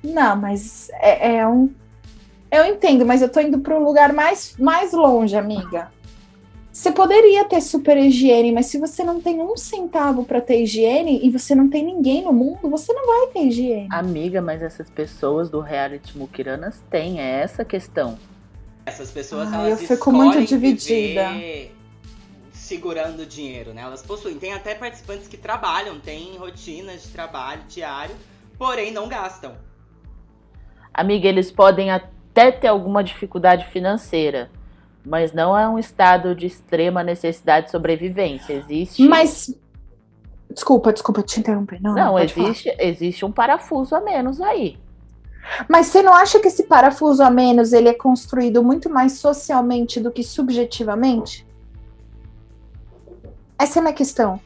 Não, 0.02 0.34
mas 0.34 0.90
é, 0.94 1.36
é 1.36 1.46
um. 1.46 1.72
Eu 2.50 2.66
entendo, 2.66 3.06
mas 3.06 3.22
eu 3.22 3.28
tô 3.28 3.38
indo 3.38 3.60
para 3.60 3.78
um 3.78 3.84
lugar 3.84 4.12
mais, 4.12 4.56
mais 4.58 4.92
longe, 4.92 5.36
amiga. 5.36 5.93
Você 6.74 6.90
poderia 6.90 7.44
ter 7.44 7.60
super 7.60 7.96
higiene, 7.96 8.50
mas 8.50 8.66
se 8.66 8.80
você 8.80 9.04
não 9.04 9.20
tem 9.20 9.40
um 9.40 9.56
centavo 9.56 10.24
para 10.24 10.40
ter 10.40 10.60
higiene 10.64 11.24
e 11.24 11.30
você 11.30 11.54
não 11.54 11.70
tem 11.70 11.84
ninguém 11.84 12.24
no 12.24 12.32
mundo, 12.32 12.68
você 12.68 12.92
não 12.92 13.06
vai 13.06 13.28
ter 13.28 13.46
higiene. 13.46 13.86
Amiga, 13.92 14.42
mas 14.42 14.60
essas 14.60 14.90
pessoas 14.90 15.48
do 15.48 15.60
reality 15.60 16.18
Mukiranas 16.18 16.82
têm 16.90 17.20
é 17.20 17.42
essa 17.42 17.62
a 17.62 17.64
questão. 17.64 18.18
Essas 18.84 19.12
pessoas 19.12 19.52
ah, 19.52 19.68
elas 19.68 19.82
eu 19.82 19.86
fico 19.86 20.10
muito 20.10 20.44
dividida. 20.44 21.28
Segurando 22.52 23.24
dinheiro, 23.24 23.72
né? 23.72 23.82
Elas 23.82 24.02
possuem. 24.02 24.36
Tem 24.36 24.52
até 24.52 24.74
participantes 24.74 25.28
que 25.28 25.36
trabalham, 25.36 26.00
têm 26.00 26.36
rotinas 26.36 27.04
de 27.04 27.10
trabalho 27.10 27.62
diário, 27.68 28.16
porém 28.58 28.90
não 28.90 29.06
gastam. 29.06 29.54
Amiga, 30.92 31.28
eles 31.28 31.52
podem 31.52 31.92
até 31.92 32.50
ter 32.50 32.66
alguma 32.66 33.04
dificuldade 33.04 33.64
financeira 33.66 34.50
mas 35.04 35.32
não 35.32 35.56
é 35.56 35.68
um 35.68 35.78
estado 35.78 36.34
de 36.34 36.46
extrema 36.46 37.02
necessidade 37.02 37.66
de 37.66 37.72
sobrevivência. 37.72 38.54
Existe. 38.54 39.06
Mas. 39.06 39.54
Desculpa, 40.50 40.92
desculpa 40.92 41.22
te 41.22 41.40
interromper. 41.40 41.80
Não, 41.82 41.94
não, 41.94 42.04
não 42.12 42.18
existe, 42.18 42.74
existe 42.78 43.24
um 43.24 43.32
parafuso 43.32 43.94
a 43.94 44.00
menos 44.00 44.40
aí. 44.40 44.78
Mas 45.68 45.88
você 45.88 46.02
não 46.02 46.14
acha 46.14 46.38
que 46.38 46.48
esse 46.48 46.64
parafuso 46.64 47.22
a 47.22 47.30
menos 47.30 47.72
ele 47.72 47.88
é 47.88 47.94
construído 47.94 48.62
muito 48.62 48.88
mais 48.88 49.14
socialmente 49.14 50.00
do 50.00 50.10
que 50.10 50.22
subjetivamente? 50.22 51.46
Essa 53.58 53.78
é 53.78 53.80
a 53.80 53.82
minha 53.82 53.94
questão. 53.94 54.40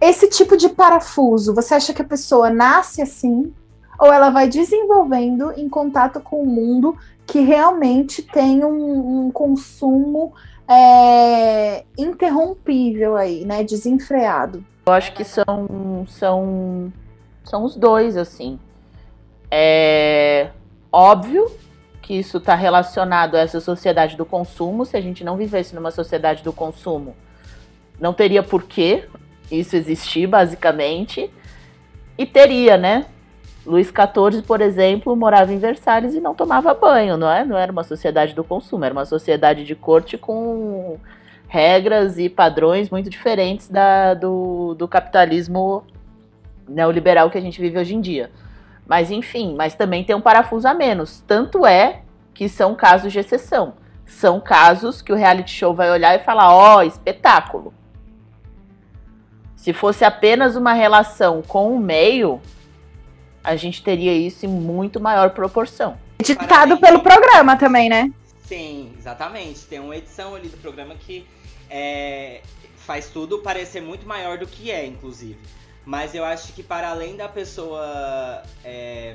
Esse 0.00 0.28
tipo 0.28 0.56
de 0.56 0.68
parafuso, 0.68 1.54
você 1.54 1.74
acha 1.74 1.92
que 1.92 2.02
a 2.02 2.06
pessoa 2.06 2.50
nasce 2.50 3.02
assim? 3.02 3.52
Ou 3.98 4.12
ela 4.12 4.30
vai 4.30 4.48
desenvolvendo 4.48 5.52
em 5.56 5.68
contato 5.68 6.20
com 6.20 6.42
o 6.42 6.46
mundo 6.46 6.96
que 7.26 7.40
realmente 7.40 8.22
tem 8.22 8.64
um, 8.64 9.26
um 9.26 9.30
consumo 9.30 10.34
é, 10.68 11.84
interrompível 11.96 13.16
aí, 13.16 13.44
né? 13.44 13.62
Desenfreado. 13.64 14.64
Eu 14.86 14.92
acho 14.92 15.12
que 15.12 15.24
são, 15.24 16.04
são, 16.08 16.92
são 17.42 17.64
os 17.64 17.76
dois, 17.76 18.16
assim. 18.16 18.58
É 19.50 20.50
óbvio 20.92 21.50
que 22.02 22.14
isso 22.14 22.36
está 22.36 22.54
relacionado 22.54 23.34
a 23.34 23.40
essa 23.40 23.60
sociedade 23.60 24.16
do 24.16 24.26
consumo. 24.26 24.84
Se 24.84 24.96
a 24.96 25.00
gente 25.00 25.24
não 25.24 25.36
vivesse 25.36 25.74
numa 25.74 25.90
sociedade 25.90 26.42
do 26.42 26.52
consumo, 26.52 27.16
não 27.98 28.12
teria 28.12 28.42
porquê 28.42 29.08
isso 29.50 29.74
existir, 29.74 30.26
basicamente. 30.26 31.30
E 32.16 32.26
teria, 32.26 32.76
né? 32.76 33.06
Luís 33.66 33.88
XIV, 33.88 34.42
por 34.42 34.60
exemplo, 34.60 35.16
morava 35.16 35.52
em 35.52 35.58
Versalhes 35.58 36.14
e 36.14 36.20
não 36.20 36.34
tomava 36.34 36.74
banho, 36.74 37.16
não 37.16 37.30
é? 37.30 37.44
Não 37.44 37.56
era 37.56 37.72
uma 37.72 37.82
sociedade 37.82 38.34
do 38.34 38.44
consumo, 38.44 38.84
era 38.84 38.92
uma 38.92 39.06
sociedade 39.06 39.64
de 39.64 39.74
corte 39.74 40.18
com 40.18 40.98
regras 41.48 42.18
e 42.18 42.28
padrões 42.28 42.90
muito 42.90 43.08
diferentes 43.08 43.68
da, 43.68 44.12
do, 44.12 44.74
do 44.74 44.86
capitalismo 44.86 45.82
neoliberal 46.68 47.30
que 47.30 47.38
a 47.38 47.40
gente 47.40 47.60
vive 47.60 47.78
hoje 47.78 47.94
em 47.94 48.00
dia. 48.00 48.30
Mas 48.86 49.10
enfim, 49.10 49.54
mas 49.56 49.74
também 49.74 50.04
tem 50.04 50.14
um 50.14 50.20
parafuso 50.20 50.68
a 50.68 50.74
menos. 50.74 51.22
Tanto 51.26 51.66
é 51.66 52.02
que 52.34 52.48
são 52.48 52.74
casos 52.74 53.12
de 53.12 53.18
exceção. 53.18 53.74
São 54.04 54.40
casos 54.40 55.00
que 55.00 55.12
o 55.12 55.16
reality 55.16 55.50
show 55.50 55.74
vai 55.74 55.90
olhar 55.90 56.14
e 56.14 56.22
falar: 56.22 56.52
ó, 56.52 56.78
oh, 56.78 56.82
espetáculo. 56.82 57.72
Se 59.56 59.72
fosse 59.72 60.04
apenas 60.04 60.56
uma 60.56 60.74
relação 60.74 61.40
com 61.40 61.74
o 61.74 61.78
meio, 61.78 62.38
a 63.44 63.54
gente 63.56 63.82
teria 63.82 64.14
isso 64.14 64.46
em 64.46 64.48
muito 64.48 64.98
maior 64.98 65.30
proporção. 65.30 65.98
Editado 66.18 66.78
pelo 66.78 67.00
programa 67.00 67.56
também, 67.56 67.90
né? 67.90 68.10
Sim, 68.46 68.94
exatamente. 68.98 69.66
Tem 69.66 69.78
uma 69.78 69.94
edição 69.94 70.34
ali 70.34 70.48
do 70.48 70.56
programa 70.56 70.94
que 70.94 71.26
é, 71.68 72.40
faz 72.78 73.08
tudo 73.08 73.38
parecer 73.40 73.82
muito 73.82 74.06
maior 74.06 74.38
do 74.38 74.46
que 74.46 74.70
é, 74.70 74.86
inclusive. 74.86 75.38
Mas 75.84 76.14
eu 76.14 76.24
acho 76.24 76.54
que 76.54 76.62
para 76.62 76.88
além 76.88 77.16
da 77.16 77.28
pessoa 77.28 78.42
é, 78.64 79.14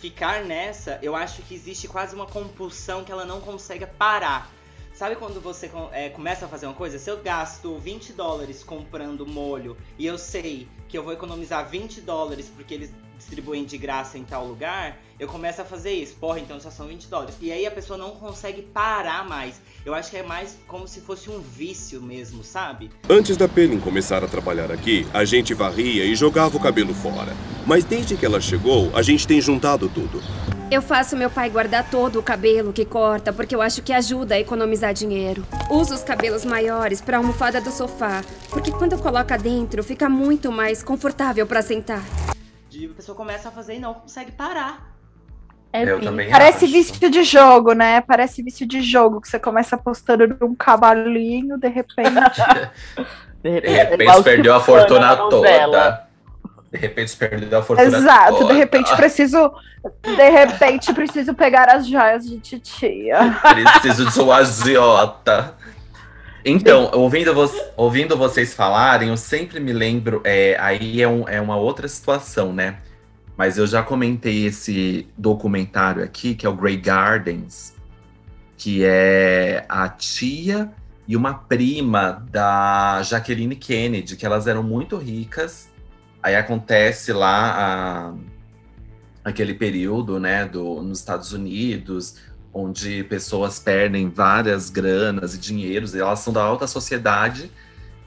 ficar 0.00 0.44
nessa, 0.44 0.98
eu 1.02 1.16
acho 1.16 1.42
que 1.42 1.54
existe 1.54 1.88
quase 1.88 2.14
uma 2.14 2.26
compulsão 2.26 3.02
que 3.02 3.10
ela 3.10 3.24
não 3.24 3.40
consegue 3.40 3.86
parar. 3.86 4.50
Sabe 4.98 5.14
quando 5.14 5.40
você 5.40 5.70
é, 5.92 6.08
começa 6.08 6.46
a 6.46 6.48
fazer 6.48 6.66
uma 6.66 6.74
coisa? 6.74 6.98
Se 6.98 7.08
eu 7.08 7.22
gasto 7.22 7.78
20 7.78 8.14
dólares 8.14 8.64
comprando 8.64 9.24
molho 9.24 9.76
e 9.96 10.04
eu 10.04 10.18
sei 10.18 10.66
que 10.88 10.98
eu 10.98 11.04
vou 11.04 11.12
economizar 11.12 11.68
20 11.68 12.00
dólares 12.00 12.48
porque 12.48 12.74
eles 12.74 12.92
distribuem 13.18 13.64
de 13.64 13.76
graça 13.76 14.16
em 14.16 14.24
tal 14.24 14.46
lugar, 14.46 14.98
eu 15.18 15.26
começo 15.26 15.60
a 15.60 15.64
fazer 15.64 15.92
isso. 15.92 16.14
Porra, 16.14 16.38
então 16.38 16.58
só 16.60 16.70
são 16.70 16.86
20 16.86 17.08
dólares. 17.08 17.34
E 17.40 17.52
aí 17.52 17.66
a 17.66 17.70
pessoa 17.70 17.98
não 17.98 18.12
consegue 18.12 18.62
parar 18.62 19.28
mais. 19.28 19.60
Eu 19.84 19.94
acho 19.94 20.10
que 20.10 20.16
é 20.16 20.22
mais 20.22 20.56
como 20.66 20.86
se 20.86 21.00
fosse 21.00 21.28
um 21.28 21.40
vício 21.40 22.00
mesmo, 22.00 22.44
sabe? 22.44 22.90
Antes 23.08 23.36
da 23.36 23.48
Penny 23.48 23.78
começar 23.78 24.22
a 24.22 24.28
trabalhar 24.28 24.70
aqui, 24.70 25.06
a 25.12 25.24
gente 25.24 25.52
varria 25.54 26.04
e 26.04 26.14
jogava 26.14 26.56
o 26.56 26.60
cabelo 26.60 26.94
fora. 26.94 27.36
Mas 27.66 27.84
desde 27.84 28.16
que 28.16 28.24
ela 28.24 28.40
chegou, 28.40 28.90
a 28.96 29.02
gente 29.02 29.26
tem 29.26 29.40
juntado 29.40 29.88
tudo. 29.88 30.22
Eu 30.70 30.82
faço 30.82 31.16
meu 31.16 31.30
pai 31.30 31.48
guardar 31.48 31.90
todo 31.90 32.18
o 32.18 32.22
cabelo 32.22 32.74
que 32.74 32.84
corta 32.84 33.32
porque 33.32 33.54
eu 33.54 33.62
acho 33.62 33.82
que 33.82 33.90
ajuda 33.90 34.34
a 34.34 34.40
economizar 34.40 34.92
dinheiro. 34.92 35.42
Uso 35.70 35.94
os 35.94 36.02
cabelos 36.02 36.44
maiores 36.44 37.00
para 37.00 37.16
a 37.16 37.20
almofada 37.20 37.58
do 37.58 37.70
sofá, 37.70 38.22
porque 38.50 38.70
quando 38.70 38.98
coloca 38.98 39.38
dentro 39.38 39.82
fica 39.82 40.10
muito 40.10 40.52
mais 40.52 40.82
confortável 40.82 41.46
para 41.46 41.62
sentar. 41.62 42.04
A 42.86 42.94
pessoa 42.94 43.16
começa 43.16 43.48
a 43.48 43.52
fazer 43.52 43.74
e 43.76 43.78
não 43.78 43.94
consegue 43.94 44.32
parar. 44.32 44.86
É 45.72 45.82
Eu 45.82 45.98
vi- 45.98 46.04
também 46.06 46.30
Parece 46.30 46.64
acho. 46.64 46.72
vício 46.72 47.10
de 47.10 47.22
jogo, 47.22 47.72
né? 47.72 48.00
Parece 48.00 48.42
vício 48.42 48.66
de 48.66 48.80
jogo, 48.80 49.20
que 49.20 49.28
você 49.28 49.38
começa 49.38 49.76
postando 49.76 50.36
num 50.40 50.54
cavalinho, 50.54 51.58
de 51.58 51.68
repente. 51.68 52.10
De 53.42 53.60
De 53.60 53.68
repente, 53.68 54.22
perdeu 54.24 54.54
a 54.54 54.60
fortuna 54.60 55.16
toda. 55.16 56.08
De 56.72 56.76
repente 56.78 57.16
perdeu 57.16 57.60
a 57.60 57.62
fortuna 57.62 57.86
Exato, 57.98 58.38
toda. 58.38 58.52
de 58.52 58.58
repente 58.58 58.94
preciso. 58.96 59.52
De 60.02 60.28
repente 60.30 60.92
preciso 60.92 61.32
pegar 61.34 61.70
as 61.70 61.86
joias 61.86 62.28
de 62.28 62.40
titia. 62.40 63.38
Preciso 63.80 64.10
de 64.10 64.20
um 64.20 64.32
agiota. 64.32 65.54
Então, 66.44 66.90
ouvindo, 66.94 67.34
vo- 67.34 67.50
ouvindo 67.76 68.16
vocês 68.16 68.54
falarem, 68.54 69.08
eu 69.08 69.16
sempre 69.16 69.60
me 69.60 69.72
lembro. 69.72 70.20
é, 70.24 70.56
aí 70.58 71.02
é, 71.02 71.08
um- 71.08 71.28
é 71.28 71.40
uma 71.40 71.56
outra 71.56 71.86
situação, 71.88 72.52
né? 72.52 72.78
Mas 73.36 73.56
eu 73.58 73.66
já 73.66 73.82
comentei 73.82 74.46
esse 74.46 75.06
documentário 75.16 76.02
aqui, 76.02 76.34
que 76.34 76.44
é 76.46 76.48
o 76.48 76.54
Grey 76.54 76.76
Gardens, 76.76 77.74
que 78.56 78.82
é 78.84 79.64
a 79.68 79.88
tia 79.88 80.70
e 81.06 81.16
uma 81.16 81.34
prima 81.34 82.24
da 82.30 83.00
Jacqueline 83.02 83.54
Kennedy, 83.56 84.16
que 84.16 84.26
elas 84.26 84.46
eram 84.46 84.62
muito 84.62 84.96
ricas. 84.96 85.68
Aí 86.22 86.34
acontece 86.34 87.12
lá 87.12 88.12
a- 88.12 88.14
aquele 89.24 89.54
período, 89.54 90.18
né, 90.18 90.44
do, 90.46 90.82
nos 90.82 90.98
Estados 90.98 91.32
Unidos, 91.32 92.16
onde 92.58 93.04
pessoas 93.04 93.58
perdem 93.58 94.08
várias 94.08 94.68
granas 94.68 95.34
e 95.34 95.38
dinheiros, 95.38 95.94
e 95.94 96.00
elas 96.00 96.18
são 96.18 96.32
da 96.32 96.42
alta 96.42 96.66
sociedade, 96.66 97.50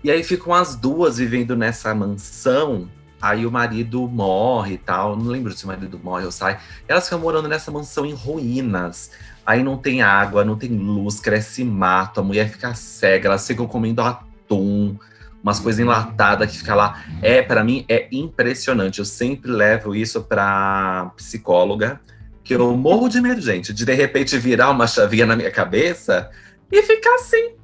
e 0.03 0.11
aí 0.11 0.23
ficam 0.23 0.53
as 0.53 0.75
duas 0.75 1.17
vivendo 1.17 1.55
nessa 1.55 1.93
mansão. 1.93 2.89
Aí 3.21 3.45
o 3.45 3.51
marido 3.51 4.07
morre 4.07 4.73
e 4.73 4.77
tal, 4.79 5.15
não 5.15 5.27
lembro 5.27 5.55
se 5.55 5.63
o 5.63 5.67
marido 5.67 5.99
morre 6.03 6.25
ou 6.25 6.31
sai. 6.31 6.59
Elas 6.87 7.03
ficam 7.03 7.19
morando 7.19 7.47
nessa 7.47 7.69
mansão 7.69 8.03
em 8.03 8.13
ruínas. 8.13 9.11
Aí 9.45 9.63
não 9.63 9.77
tem 9.77 10.01
água, 10.01 10.43
não 10.43 10.57
tem 10.57 10.71
luz, 10.71 11.19
cresce 11.19 11.63
mato, 11.63 12.19
a 12.19 12.23
mulher 12.23 12.49
fica 12.49 12.73
cega, 12.73 13.27
elas 13.27 13.45
ficam 13.45 13.67
comendo 13.67 14.01
atum, 14.01 14.97
umas 15.43 15.59
coisas 15.59 15.79
enlatadas 15.79 16.51
que 16.51 16.57
fica 16.57 16.73
lá. 16.73 17.03
É, 17.21 17.43
para 17.43 17.63
mim, 17.63 17.85
é 17.87 18.07
impressionante. 18.11 18.99
Eu 18.99 19.05
sempre 19.05 19.51
levo 19.51 19.95
isso 19.95 20.23
pra 20.23 21.11
psicóloga, 21.15 22.01
que 22.43 22.55
eu 22.55 22.75
morro 22.75 23.07
de 23.07 23.21
medo, 23.21 23.41
gente, 23.41 23.73
de 23.73 23.85
de 23.85 23.93
repente 23.93 24.37
virar 24.37 24.69
uma 24.71 24.87
chavinha 24.87 25.25
na 25.25 25.35
minha 25.35 25.51
cabeça 25.51 26.29
e 26.71 26.81
ficar 26.81 27.15
assim, 27.15 27.55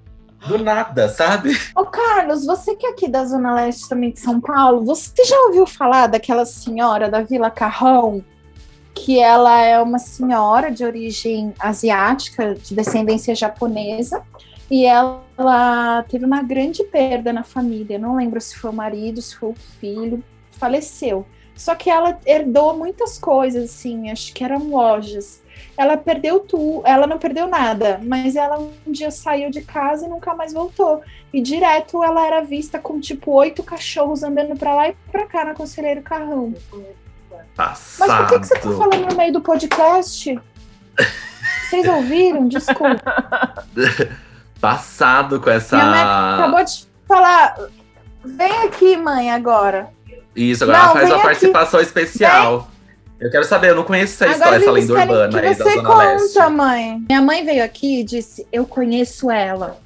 do 0.47 0.57
nada, 0.57 1.09
sabe? 1.09 1.57
Ô, 1.75 1.85
Carlos, 1.85 2.45
você 2.45 2.75
que 2.75 2.85
é 2.85 2.89
aqui 2.89 3.07
da 3.07 3.25
Zona 3.25 3.55
Leste 3.55 3.89
também 3.89 4.11
de 4.11 4.19
São 4.19 4.39
Paulo, 4.39 4.85
você 4.85 5.23
já 5.23 5.37
ouviu 5.47 5.65
falar 5.65 6.07
daquela 6.07 6.45
senhora 6.45 7.09
da 7.09 7.21
Vila 7.21 7.49
Carrão? 7.49 8.23
Que 8.93 9.19
ela 9.19 9.61
é 9.61 9.79
uma 9.79 9.99
senhora 9.99 10.71
de 10.71 10.83
origem 10.83 11.53
asiática, 11.59 12.55
de 12.55 12.75
descendência 12.75 13.35
japonesa, 13.35 14.23
e 14.69 14.85
ela 14.85 16.03
teve 16.09 16.25
uma 16.25 16.41
grande 16.41 16.83
perda 16.83 17.31
na 17.31 17.43
família. 17.43 17.99
Não 17.99 18.15
lembro 18.15 18.41
se 18.41 18.57
foi 18.57 18.71
o 18.71 18.73
marido, 18.73 19.21
se 19.21 19.35
foi 19.35 19.49
o 19.49 19.55
filho, 19.79 20.23
faleceu. 20.51 21.25
Só 21.57 21.73
que 21.75 21.89
ela 21.89 22.19
herdou 22.25 22.77
muitas 22.77 23.17
coisas, 23.17 23.65
assim, 23.65 24.11
acho 24.11 24.31
que 24.33 24.43
eram 24.43 24.69
lojas. 24.69 25.41
Ela 25.75 25.97
perdeu 25.97 26.39
tudo, 26.39 26.83
ela 26.85 27.07
não 27.07 27.17
perdeu 27.17 27.47
nada, 27.47 27.99
mas 28.03 28.35
ela 28.35 28.59
um 28.59 28.91
dia 28.91 29.09
saiu 29.09 29.49
de 29.49 29.61
casa 29.61 30.05
e 30.05 30.09
nunca 30.09 30.33
mais 30.35 30.53
voltou. 30.53 31.01
E 31.33 31.41
direto 31.41 32.03
ela 32.03 32.25
era 32.25 32.41
vista 32.41 32.79
com 32.79 32.99
tipo 32.99 33.31
oito 33.31 33.63
cachorros 33.63 34.23
andando 34.23 34.57
pra 34.57 34.73
lá 34.75 34.89
e 34.89 34.95
pra 35.11 35.25
cá 35.25 35.45
na 35.45 35.53
Conselheiro 35.53 36.01
Carrão. 36.01 36.53
Mas 37.57 37.97
por 37.97 38.27
que, 38.27 38.39
que 38.39 38.47
você 38.47 38.55
tá 38.55 38.61
Passado. 38.61 38.77
falando 38.77 39.09
no 39.09 39.17
meio 39.17 39.33
do 39.33 39.41
podcast? 39.41 40.39
Vocês 41.69 41.87
ouviram? 41.87 42.47
Desculpa. 42.47 43.65
Passado 44.61 45.39
com 45.39 45.49
essa. 45.49 45.75
Minha 45.75 45.89
mãe 45.89 46.01
acabou 46.01 46.63
de 46.63 46.87
falar. 47.07 47.57
Vem 48.23 48.63
aqui, 48.63 48.97
mãe, 48.97 49.31
agora. 49.31 49.89
Isso, 50.37 50.63
agora 50.63 50.77
Não, 50.77 50.85
ela 50.85 50.93
faz 50.93 51.03
vem 51.05 51.13
uma 51.13 51.17
aqui. 51.17 51.27
participação 51.27 51.81
especial. 51.81 52.69
Eu 53.19 53.31
quero 53.31 53.43
saber, 53.45 53.71
eu 53.71 53.75
não 53.75 53.83
conheço 53.83 54.23
essa 54.23 54.31
história, 54.33 54.57
essa 54.57 54.71
lenda 54.71 54.93
urbana 54.93 55.29
que 55.29 55.45
aí 55.47 55.55
da 55.55 55.63
você 55.65 55.71
Zona 55.73 55.83
conta, 55.89 56.05
Leste. 56.13 56.49
mãe. 56.51 57.03
Minha 57.09 57.21
mãe 57.21 57.43
veio 57.43 57.63
aqui 57.63 58.01
e 58.01 58.03
disse: 58.03 58.45
Eu 58.51 58.65
conheço 58.67 59.31
ela. 59.31 59.79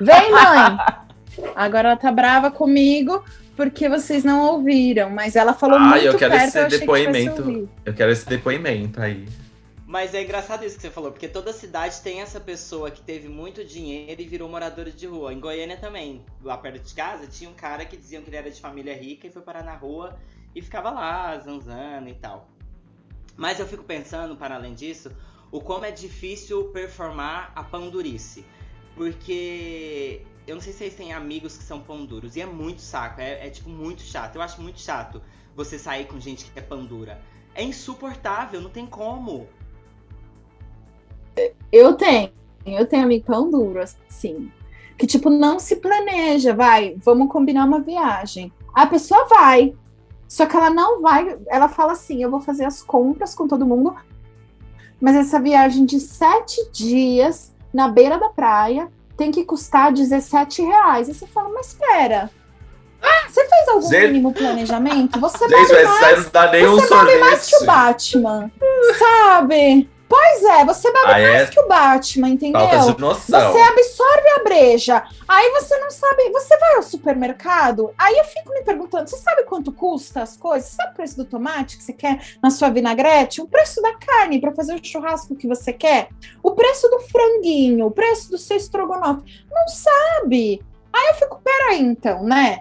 Vem, 0.00 0.30
mãe. 0.30 0.78
Agora 1.54 1.88
ela 1.90 1.96
tá 1.96 2.10
brava 2.10 2.50
comigo 2.50 3.22
porque 3.54 3.88
vocês 3.88 4.24
não 4.24 4.40
ouviram, 4.46 5.10
mas 5.10 5.36
ela 5.36 5.52
falou 5.52 5.76
Ah, 5.76 5.80
muito 5.80 6.06
eu 6.06 6.14
quero 6.16 6.32
perto, 6.32 6.46
esse 6.48 6.58
eu 6.60 6.66
que 6.68 6.78
depoimento. 6.78 7.42
ouvir. 7.42 7.68
Eu 7.84 7.92
quero 7.92 8.10
esse 8.12 8.26
depoimento 8.26 9.00
aí. 9.02 9.26
Mas 9.88 10.12
é 10.12 10.22
engraçado 10.22 10.66
isso 10.66 10.76
que 10.76 10.82
você 10.82 10.90
falou, 10.90 11.10
porque 11.10 11.26
toda 11.26 11.50
cidade 11.50 12.02
tem 12.02 12.20
essa 12.20 12.38
pessoa 12.38 12.90
que 12.90 13.00
teve 13.00 13.26
muito 13.26 13.64
dinheiro 13.64 14.20
e 14.20 14.26
virou 14.26 14.46
moradora 14.46 14.90
de 14.90 15.06
rua. 15.06 15.32
Em 15.32 15.40
Goiânia 15.40 15.78
também, 15.78 16.26
lá 16.42 16.58
perto 16.58 16.84
de 16.84 16.94
casa, 16.94 17.26
tinha 17.26 17.48
um 17.48 17.54
cara 17.54 17.86
que 17.86 17.96
diziam 17.96 18.22
que 18.22 18.28
ele 18.28 18.36
era 18.36 18.50
de 18.50 18.60
família 18.60 18.94
rica 18.94 19.26
e 19.26 19.30
foi 19.30 19.40
parar 19.40 19.64
na 19.64 19.74
rua 19.74 20.20
e 20.54 20.60
ficava 20.60 20.90
lá, 20.90 21.38
zanzando 21.38 22.06
e 22.10 22.14
tal. 22.14 22.50
Mas 23.34 23.60
eu 23.60 23.66
fico 23.66 23.82
pensando, 23.82 24.36
para 24.36 24.56
além 24.56 24.74
disso, 24.74 25.10
o 25.50 25.58
como 25.58 25.86
é 25.86 25.90
difícil 25.90 26.66
performar 26.66 27.50
a 27.54 27.64
pão 27.64 27.88
durice. 27.88 28.44
Porque 28.94 30.22
eu 30.46 30.54
não 30.54 30.60
sei 30.60 30.74
se 30.74 30.80
vocês 30.80 30.96
têm 30.96 31.14
amigos 31.14 31.56
que 31.56 31.64
são 31.64 31.80
pão 31.80 32.04
duros. 32.04 32.36
E 32.36 32.42
é 32.42 32.46
muito 32.46 32.82
saco, 32.82 33.22
é, 33.22 33.46
é, 33.46 33.48
tipo 33.48 33.70
muito 33.70 34.02
chato. 34.02 34.36
Eu 34.36 34.42
acho 34.42 34.60
muito 34.60 34.80
chato 34.80 35.22
você 35.56 35.78
sair 35.78 36.04
com 36.04 36.20
gente 36.20 36.44
que 36.44 36.58
é 36.58 36.62
pão 36.62 36.84
dura. 36.84 37.22
É 37.54 37.62
insuportável, 37.62 38.60
não 38.60 38.68
tem 38.68 38.84
como. 38.86 39.48
Eu 41.72 41.94
tenho, 41.94 42.30
eu 42.66 42.86
tenho 42.86 43.04
amigo 43.04 43.24
pão 43.26 43.50
duro, 43.50 43.80
assim, 43.80 44.50
que 44.96 45.06
tipo, 45.06 45.30
não 45.30 45.58
se 45.58 45.76
planeja, 45.76 46.54
vai, 46.54 46.96
vamos 47.04 47.28
combinar 47.30 47.64
uma 47.64 47.80
viagem. 47.80 48.52
A 48.74 48.86
pessoa 48.86 49.26
vai, 49.26 49.74
só 50.26 50.46
que 50.46 50.56
ela 50.56 50.70
não 50.70 51.00
vai, 51.02 51.36
ela 51.48 51.68
fala 51.68 51.92
assim, 51.92 52.22
eu 52.22 52.30
vou 52.30 52.40
fazer 52.40 52.64
as 52.64 52.82
compras 52.82 53.34
com 53.34 53.46
todo 53.46 53.66
mundo, 53.66 53.94
mas 55.00 55.14
essa 55.16 55.40
viagem 55.40 55.84
de 55.84 56.00
sete 56.00 56.70
dias 56.72 57.52
na 57.72 57.88
beira 57.88 58.18
da 58.18 58.28
praia 58.28 58.90
tem 59.16 59.30
que 59.30 59.44
custar 59.44 59.92
17 59.92 60.62
reais. 60.62 61.08
E 61.08 61.14
você 61.14 61.26
fala, 61.26 61.48
mas 61.50 61.68
espera, 61.68 62.30
você 63.28 63.46
fez 63.46 63.68
algum 63.68 63.88
Gente- 63.88 64.06
mínimo 64.08 64.32
planejamento? 64.32 65.20
Você 65.20 65.48
Gente, 65.48 65.72
mais, 65.84 66.24
não 66.24 66.30
dá 66.32 66.50
nem 66.50 66.66
um 66.66 66.76
você 66.76 67.18
mais 67.20 67.46
que 67.46 67.56
o. 67.62 67.66
Batman, 67.66 68.50
sabe? 68.98 69.88
Pois 70.08 70.42
é, 70.42 70.64
você 70.64 70.90
bebe 70.90 71.04
Ah, 71.06 71.20
é? 71.20 71.32
mais 71.34 71.50
que 71.50 71.60
o 71.60 71.68
Batman, 71.68 72.30
entendeu? 72.30 72.60
Falta 72.60 72.94
de 72.94 73.00
noção. 73.00 73.52
Você 73.52 73.58
absorve 73.58 74.28
a 74.36 74.42
breja. 74.42 75.04
Aí 75.28 75.50
você 75.50 75.76
não 75.78 75.90
sabe. 75.90 76.30
Você 76.30 76.56
vai 76.56 76.76
ao 76.76 76.82
supermercado. 76.82 77.92
Aí 77.98 78.16
eu 78.16 78.24
fico 78.24 78.52
me 78.54 78.62
perguntando: 78.62 79.08
você 79.08 79.18
sabe 79.18 79.42
quanto 79.42 79.70
custa 79.70 80.22
as 80.22 80.36
coisas? 80.36 80.70
Você 80.70 80.76
sabe 80.76 80.92
o 80.92 80.94
preço 80.94 81.16
do 81.16 81.24
tomate 81.26 81.76
que 81.76 81.82
você 81.84 81.92
quer 81.92 82.20
na 82.42 82.50
sua 82.50 82.70
vinagrete? 82.70 83.42
O 83.42 83.46
preço 83.46 83.82
da 83.82 83.94
carne 83.94 84.40
para 84.40 84.54
fazer 84.54 84.74
o 84.74 84.80
churrasco 84.82 85.36
que 85.36 85.46
você 85.46 85.72
quer? 85.72 86.08
O 86.42 86.52
preço 86.52 86.88
do 86.88 87.00
franguinho? 87.00 87.86
O 87.86 87.90
preço 87.90 88.30
do 88.30 88.38
seu 88.38 88.56
estrogonofe? 88.56 89.44
Não 89.50 89.68
sabe. 89.68 90.62
Aí 90.90 91.08
eu 91.08 91.14
fico, 91.14 91.40
peraí, 91.44 91.82
então, 91.82 92.22
né? 92.22 92.60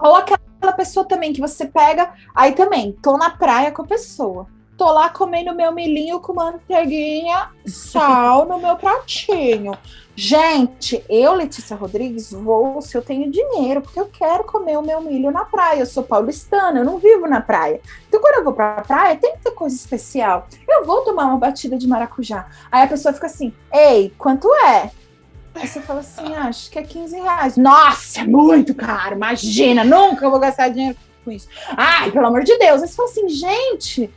Ou 0.00 0.16
aquela 0.16 0.72
pessoa 0.76 1.06
também 1.06 1.32
que 1.32 1.40
você 1.40 1.64
pega, 1.64 2.12
aí 2.34 2.52
também, 2.52 2.92
tô 3.00 3.16
na 3.16 3.30
praia 3.30 3.70
com 3.70 3.82
a 3.82 3.86
pessoa. 3.86 4.48
Tô 4.82 4.90
lá 4.90 5.08
comendo 5.08 5.54
meu 5.54 5.70
milhinho 5.70 6.18
com 6.18 6.34
manteiguinha, 6.34 7.50
sal 7.64 8.46
no 8.46 8.58
meu 8.58 8.74
pratinho. 8.74 9.78
Gente, 10.16 11.04
eu, 11.08 11.34
Letícia 11.34 11.76
Rodrigues, 11.76 12.32
vou 12.32 12.82
se 12.82 12.96
eu 12.96 13.00
tenho 13.00 13.30
dinheiro, 13.30 13.80
porque 13.80 14.00
eu 14.00 14.06
quero 14.06 14.42
comer 14.42 14.76
o 14.76 14.82
meu 14.82 15.00
milho 15.00 15.30
na 15.30 15.44
praia. 15.44 15.78
Eu 15.78 15.86
sou 15.86 16.02
paulistana, 16.02 16.80
eu 16.80 16.84
não 16.84 16.98
vivo 16.98 17.28
na 17.28 17.40
praia. 17.40 17.80
Então, 18.08 18.20
quando 18.20 18.38
eu 18.38 18.42
vou 18.44 18.54
pra 18.54 18.80
praia, 18.80 19.14
tem 19.14 19.34
que 19.34 19.44
ter 19.44 19.52
coisa 19.52 19.76
especial. 19.76 20.48
Eu 20.68 20.84
vou 20.84 21.02
tomar 21.02 21.26
uma 21.26 21.38
batida 21.38 21.78
de 21.78 21.86
maracujá. 21.86 22.48
Aí 22.68 22.82
a 22.82 22.88
pessoa 22.88 23.14
fica 23.14 23.26
assim: 23.26 23.54
Ei, 23.72 24.12
quanto 24.18 24.52
é? 24.52 24.90
Aí 25.54 25.68
você 25.68 25.80
fala 25.80 26.00
assim: 26.00 26.34
ah, 26.34 26.48
Acho 26.48 26.68
que 26.68 26.78
é 26.80 26.82
15 26.82 27.20
reais. 27.20 27.56
Nossa, 27.56 28.22
é 28.22 28.24
muito 28.24 28.74
caro, 28.74 29.14
imagina, 29.14 29.84
nunca 29.84 30.28
vou 30.28 30.40
gastar 30.40 30.70
dinheiro 30.70 30.98
com 31.24 31.30
isso. 31.30 31.46
Ai, 31.76 32.10
pelo 32.10 32.26
amor 32.26 32.42
de 32.42 32.58
Deus. 32.58 32.82
Aí 32.82 32.88
você 32.88 32.96
fala 32.96 33.08
assim: 33.08 33.28
Gente, 33.28 34.10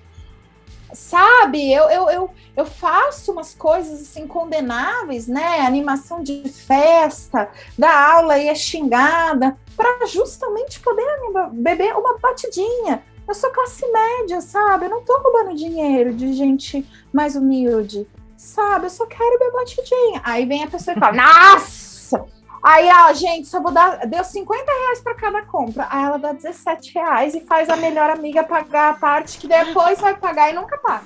sabe, 0.96 1.72
eu, 1.72 1.90
eu, 1.90 2.10
eu, 2.10 2.30
eu 2.56 2.66
faço 2.66 3.32
umas 3.32 3.54
coisas 3.54 4.02
assim 4.02 4.26
condenáveis, 4.26 5.28
né? 5.28 5.60
Animação 5.62 6.24
de 6.24 6.48
festa, 6.50 7.50
da 7.78 8.14
aula 8.14 8.38
e 8.38 8.48
é 8.48 8.56
xingada, 8.56 9.58
para 9.76 10.06
justamente 10.08 10.80
poder 10.80 11.06
beber 11.52 11.96
uma 11.96 12.18
batidinha. 12.18 13.04
Eu 13.28 13.34
sou 13.34 13.50
classe 13.52 13.86
média, 13.92 14.40
sabe? 14.40 14.86
Eu 14.86 14.90
não 14.90 15.04
tô 15.04 15.18
roubando 15.18 15.56
dinheiro 15.56 16.14
de 16.14 16.34
gente 16.34 16.88
mais 17.12 17.36
humilde, 17.36 18.08
sabe? 18.38 18.86
Eu 18.86 18.92
só 18.92 19.06
quero 19.06 19.40
beber 19.40 19.52
batidinha. 19.52 20.22
Aí 20.24 20.46
vem 20.46 20.64
a 20.64 20.68
pessoa 20.68 20.96
e 20.96 21.00
fala: 21.00 21.14
Nossa! 21.54 22.26
Aí 22.66 22.88
ela, 22.88 23.14
gente, 23.14 23.48
só 23.48 23.62
vou 23.62 23.72
dar. 23.72 24.08
Deu 24.08 24.24
50 24.24 24.64
reais 24.66 25.00
para 25.00 25.14
cada 25.14 25.44
compra. 25.44 25.88
Aí 25.88 26.04
ela 26.04 26.18
dá 26.18 26.34
17 26.34 26.96
reais 26.96 27.36
e 27.36 27.42
faz 27.42 27.70
a 27.70 27.76
melhor 27.76 28.10
amiga 28.10 28.44
pagar 28.44 28.90
a 28.90 28.94
parte 28.94 29.38
que 29.38 29.48
depois 29.48 30.02
vai 30.02 30.16
pagar 30.16 30.50
e 30.50 30.54
nunca 30.54 30.76
paga. 30.80 31.04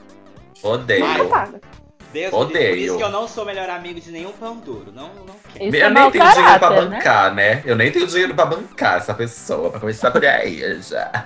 Odeio. 0.64 1.06
Nunca 1.06 1.26
paga. 1.26 1.62
Deus 2.14 2.34
Odeio. 2.34 2.70
Por 2.70 2.78
isso 2.78 2.98
que 2.98 3.04
eu 3.04 3.10
não 3.10 3.28
sou 3.28 3.44
melhor 3.44 3.70
amigo 3.70 4.00
de 4.00 4.10
nenhum 4.10 4.32
pão 4.32 4.56
duro. 4.56 4.94
Não, 4.94 5.10
não 5.16 5.36
quero. 5.54 5.66
Isso 5.66 5.76
eu 5.76 5.86
é 5.86 5.90
nem 5.90 6.12
tenho 6.12 6.32
dinheiro 6.32 6.60
pra 6.60 6.60
caráter, 6.60 6.90
né? 6.90 6.98
bancar, 6.98 7.36
né? 7.36 7.64
Eu 7.66 7.76
nem 7.76 7.92
tenho 7.92 8.08
dinheiro 8.08 8.34
pra 8.34 8.46
bancar 8.46 8.98
essa 8.98 9.14
pessoa, 9.14 9.70
pra 9.70 9.82
começar 9.82 10.12
por 10.12 10.26
aí 10.26 10.82
já. 10.82 11.26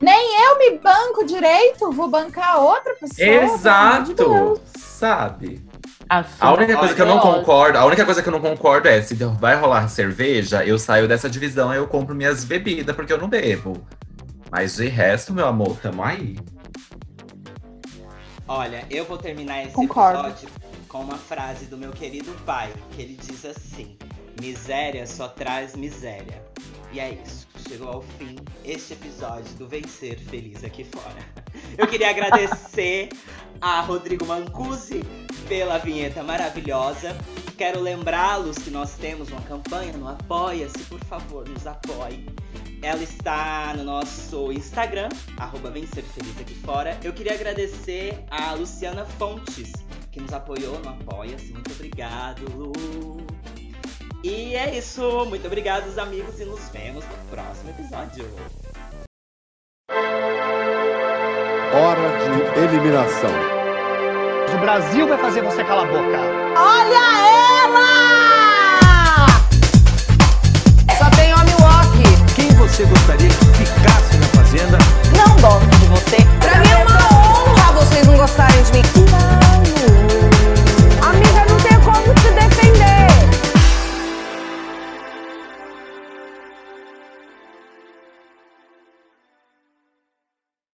Nem 0.00 0.42
eu 0.42 0.58
me 0.58 0.78
banco 0.78 1.24
direito, 1.24 1.92
vou 1.92 2.08
bancar 2.08 2.60
outra 2.60 2.92
pessoa. 2.94 3.14
de 3.16 3.22
Exato! 3.22 4.60
Sabe? 4.76 5.64
A 6.08 6.24
A 6.40 6.52
única 6.52 6.76
coisa 6.76 6.94
que 6.94 7.02
eu 7.02 7.06
não 7.06 7.18
concordo, 7.18 7.78
a 7.78 7.84
única 7.84 8.04
coisa 8.04 8.22
que 8.22 8.28
eu 8.28 8.32
não 8.32 8.40
concordo 8.40 8.88
é 8.88 9.02
se 9.02 9.14
vai 9.14 9.56
rolar 9.56 9.88
cerveja, 9.88 10.64
eu 10.64 10.78
saio 10.78 11.08
dessa 11.08 11.28
divisão 11.28 11.72
e 11.74 11.76
eu 11.76 11.86
compro 11.86 12.14
minhas 12.14 12.44
bebidas, 12.44 12.94
porque 12.94 13.12
eu 13.12 13.18
não 13.18 13.28
bebo. 13.28 13.84
Mas 14.50 14.76
de 14.76 14.86
resto, 14.86 15.32
meu 15.32 15.46
amor, 15.46 15.76
tamo 15.82 16.02
aí. 16.02 16.36
Olha, 18.46 18.86
eu 18.88 19.04
vou 19.04 19.18
terminar 19.18 19.64
esse 19.64 19.72
Concordo. 19.72 20.28
episódio 20.28 20.48
com 20.88 21.00
uma 21.00 21.18
frase 21.18 21.66
do 21.66 21.76
meu 21.76 21.90
querido 21.90 22.30
pai, 22.44 22.72
que 22.92 23.02
ele 23.02 23.18
diz 23.20 23.44
assim: 23.44 23.96
Miséria 24.40 25.06
só 25.06 25.26
traz 25.26 25.74
miséria. 25.74 26.42
E 26.96 26.98
é 26.98 27.12
isso. 27.22 27.46
Chegou 27.68 27.88
ao 27.88 28.00
fim 28.00 28.36
este 28.64 28.94
episódio 28.94 29.52
do 29.56 29.68
Vencer 29.68 30.18
Feliz 30.18 30.64
aqui 30.64 30.82
fora. 30.82 31.18
Eu 31.76 31.86
queria 31.86 32.08
agradecer 32.08 33.10
a 33.60 33.82
Rodrigo 33.82 34.24
Mancusi 34.24 35.04
pela 35.46 35.76
vinheta 35.76 36.22
maravilhosa. 36.22 37.14
Quero 37.58 37.82
lembrá-los 37.82 38.56
que 38.56 38.70
nós 38.70 38.94
temos 38.94 39.28
uma 39.28 39.42
campanha 39.42 39.92
no 39.92 40.08
Apoia-se, 40.08 40.78
por 40.84 40.98
favor, 41.00 41.46
nos 41.46 41.66
apoie. 41.66 42.24
Ela 42.80 43.02
está 43.02 43.74
no 43.76 43.84
nosso 43.84 44.50
Instagram, 44.50 45.10
arroba 45.36 45.70
Vencer 45.70 46.02
Feliz 46.02 46.40
aqui 46.40 46.54
fora. 46.54 46.98
Eu 47.04 47.12
queria 47.12 47.34
agradecer 47.34 48.24
a 48.30 48.54
Luciana 48.54 49.04
Fontes, 49.04 49.70
que 50.10 50.18
nos 50.18 50.32
apoiou 50.32 50.80
no 50.80 50.88
Apoia-se. 50.88 51.52
Muito 51.52 51.70
obrigado, 51.72 52.50
Lu. 52.56 53.35
E 54.28 54.56
é 54.56 54.76
isso. 54.76 55.24
Muito 55.26 55.46
obrigado, 55.46 55.86
os 55.86 55.96
amigos, 55.98 56.40
e 56.40 56.44
nos 56.44 56.68
vemos 56.70 57.04
no 57.04 57.16
próximo 57.30 57.70
episódio. 57.70 58.28
Hora 61.72 62.08
de 62.18 62.60
eliminação. 62.60 63.30
O 64.52 64.58
Brasil 64.58 65.06
vai 65.06 65.16
fazer 65.18 65.42
você 65.42 65.62
calar 65.62 65.84
a 65.84 65.92
boca. 65.92 66.18
Olha 66.58 67.04
ela! 67.62 67.86
Só 70.98 71.08
tem 71.10 71.32
homem 71.32 71.54
walk. 71.60 72.34
Quem 72.34 72.48
você 72.56 72.84
gostaria 72.84 73.28
que 73.28 73.64
ficasse 73.64 74.16
na 74.16 74.26
fazenda? 74.26 74.78
Não 75.16 75.36
gosto 75.40 75.70
de 75.78 75.86
você. 75.86 76.16
Pra, 76.40 76.50
pra 76.50 76.60
mim 76.62 76.70
é 76.72 76.84
uma 76.84 76.98
honra 77.14 77.72
vocês 77.74 78.04
não 78.04 78.16
gostarem 78.16 78.60
de 78.64 78.72
mim. 78.72 79.35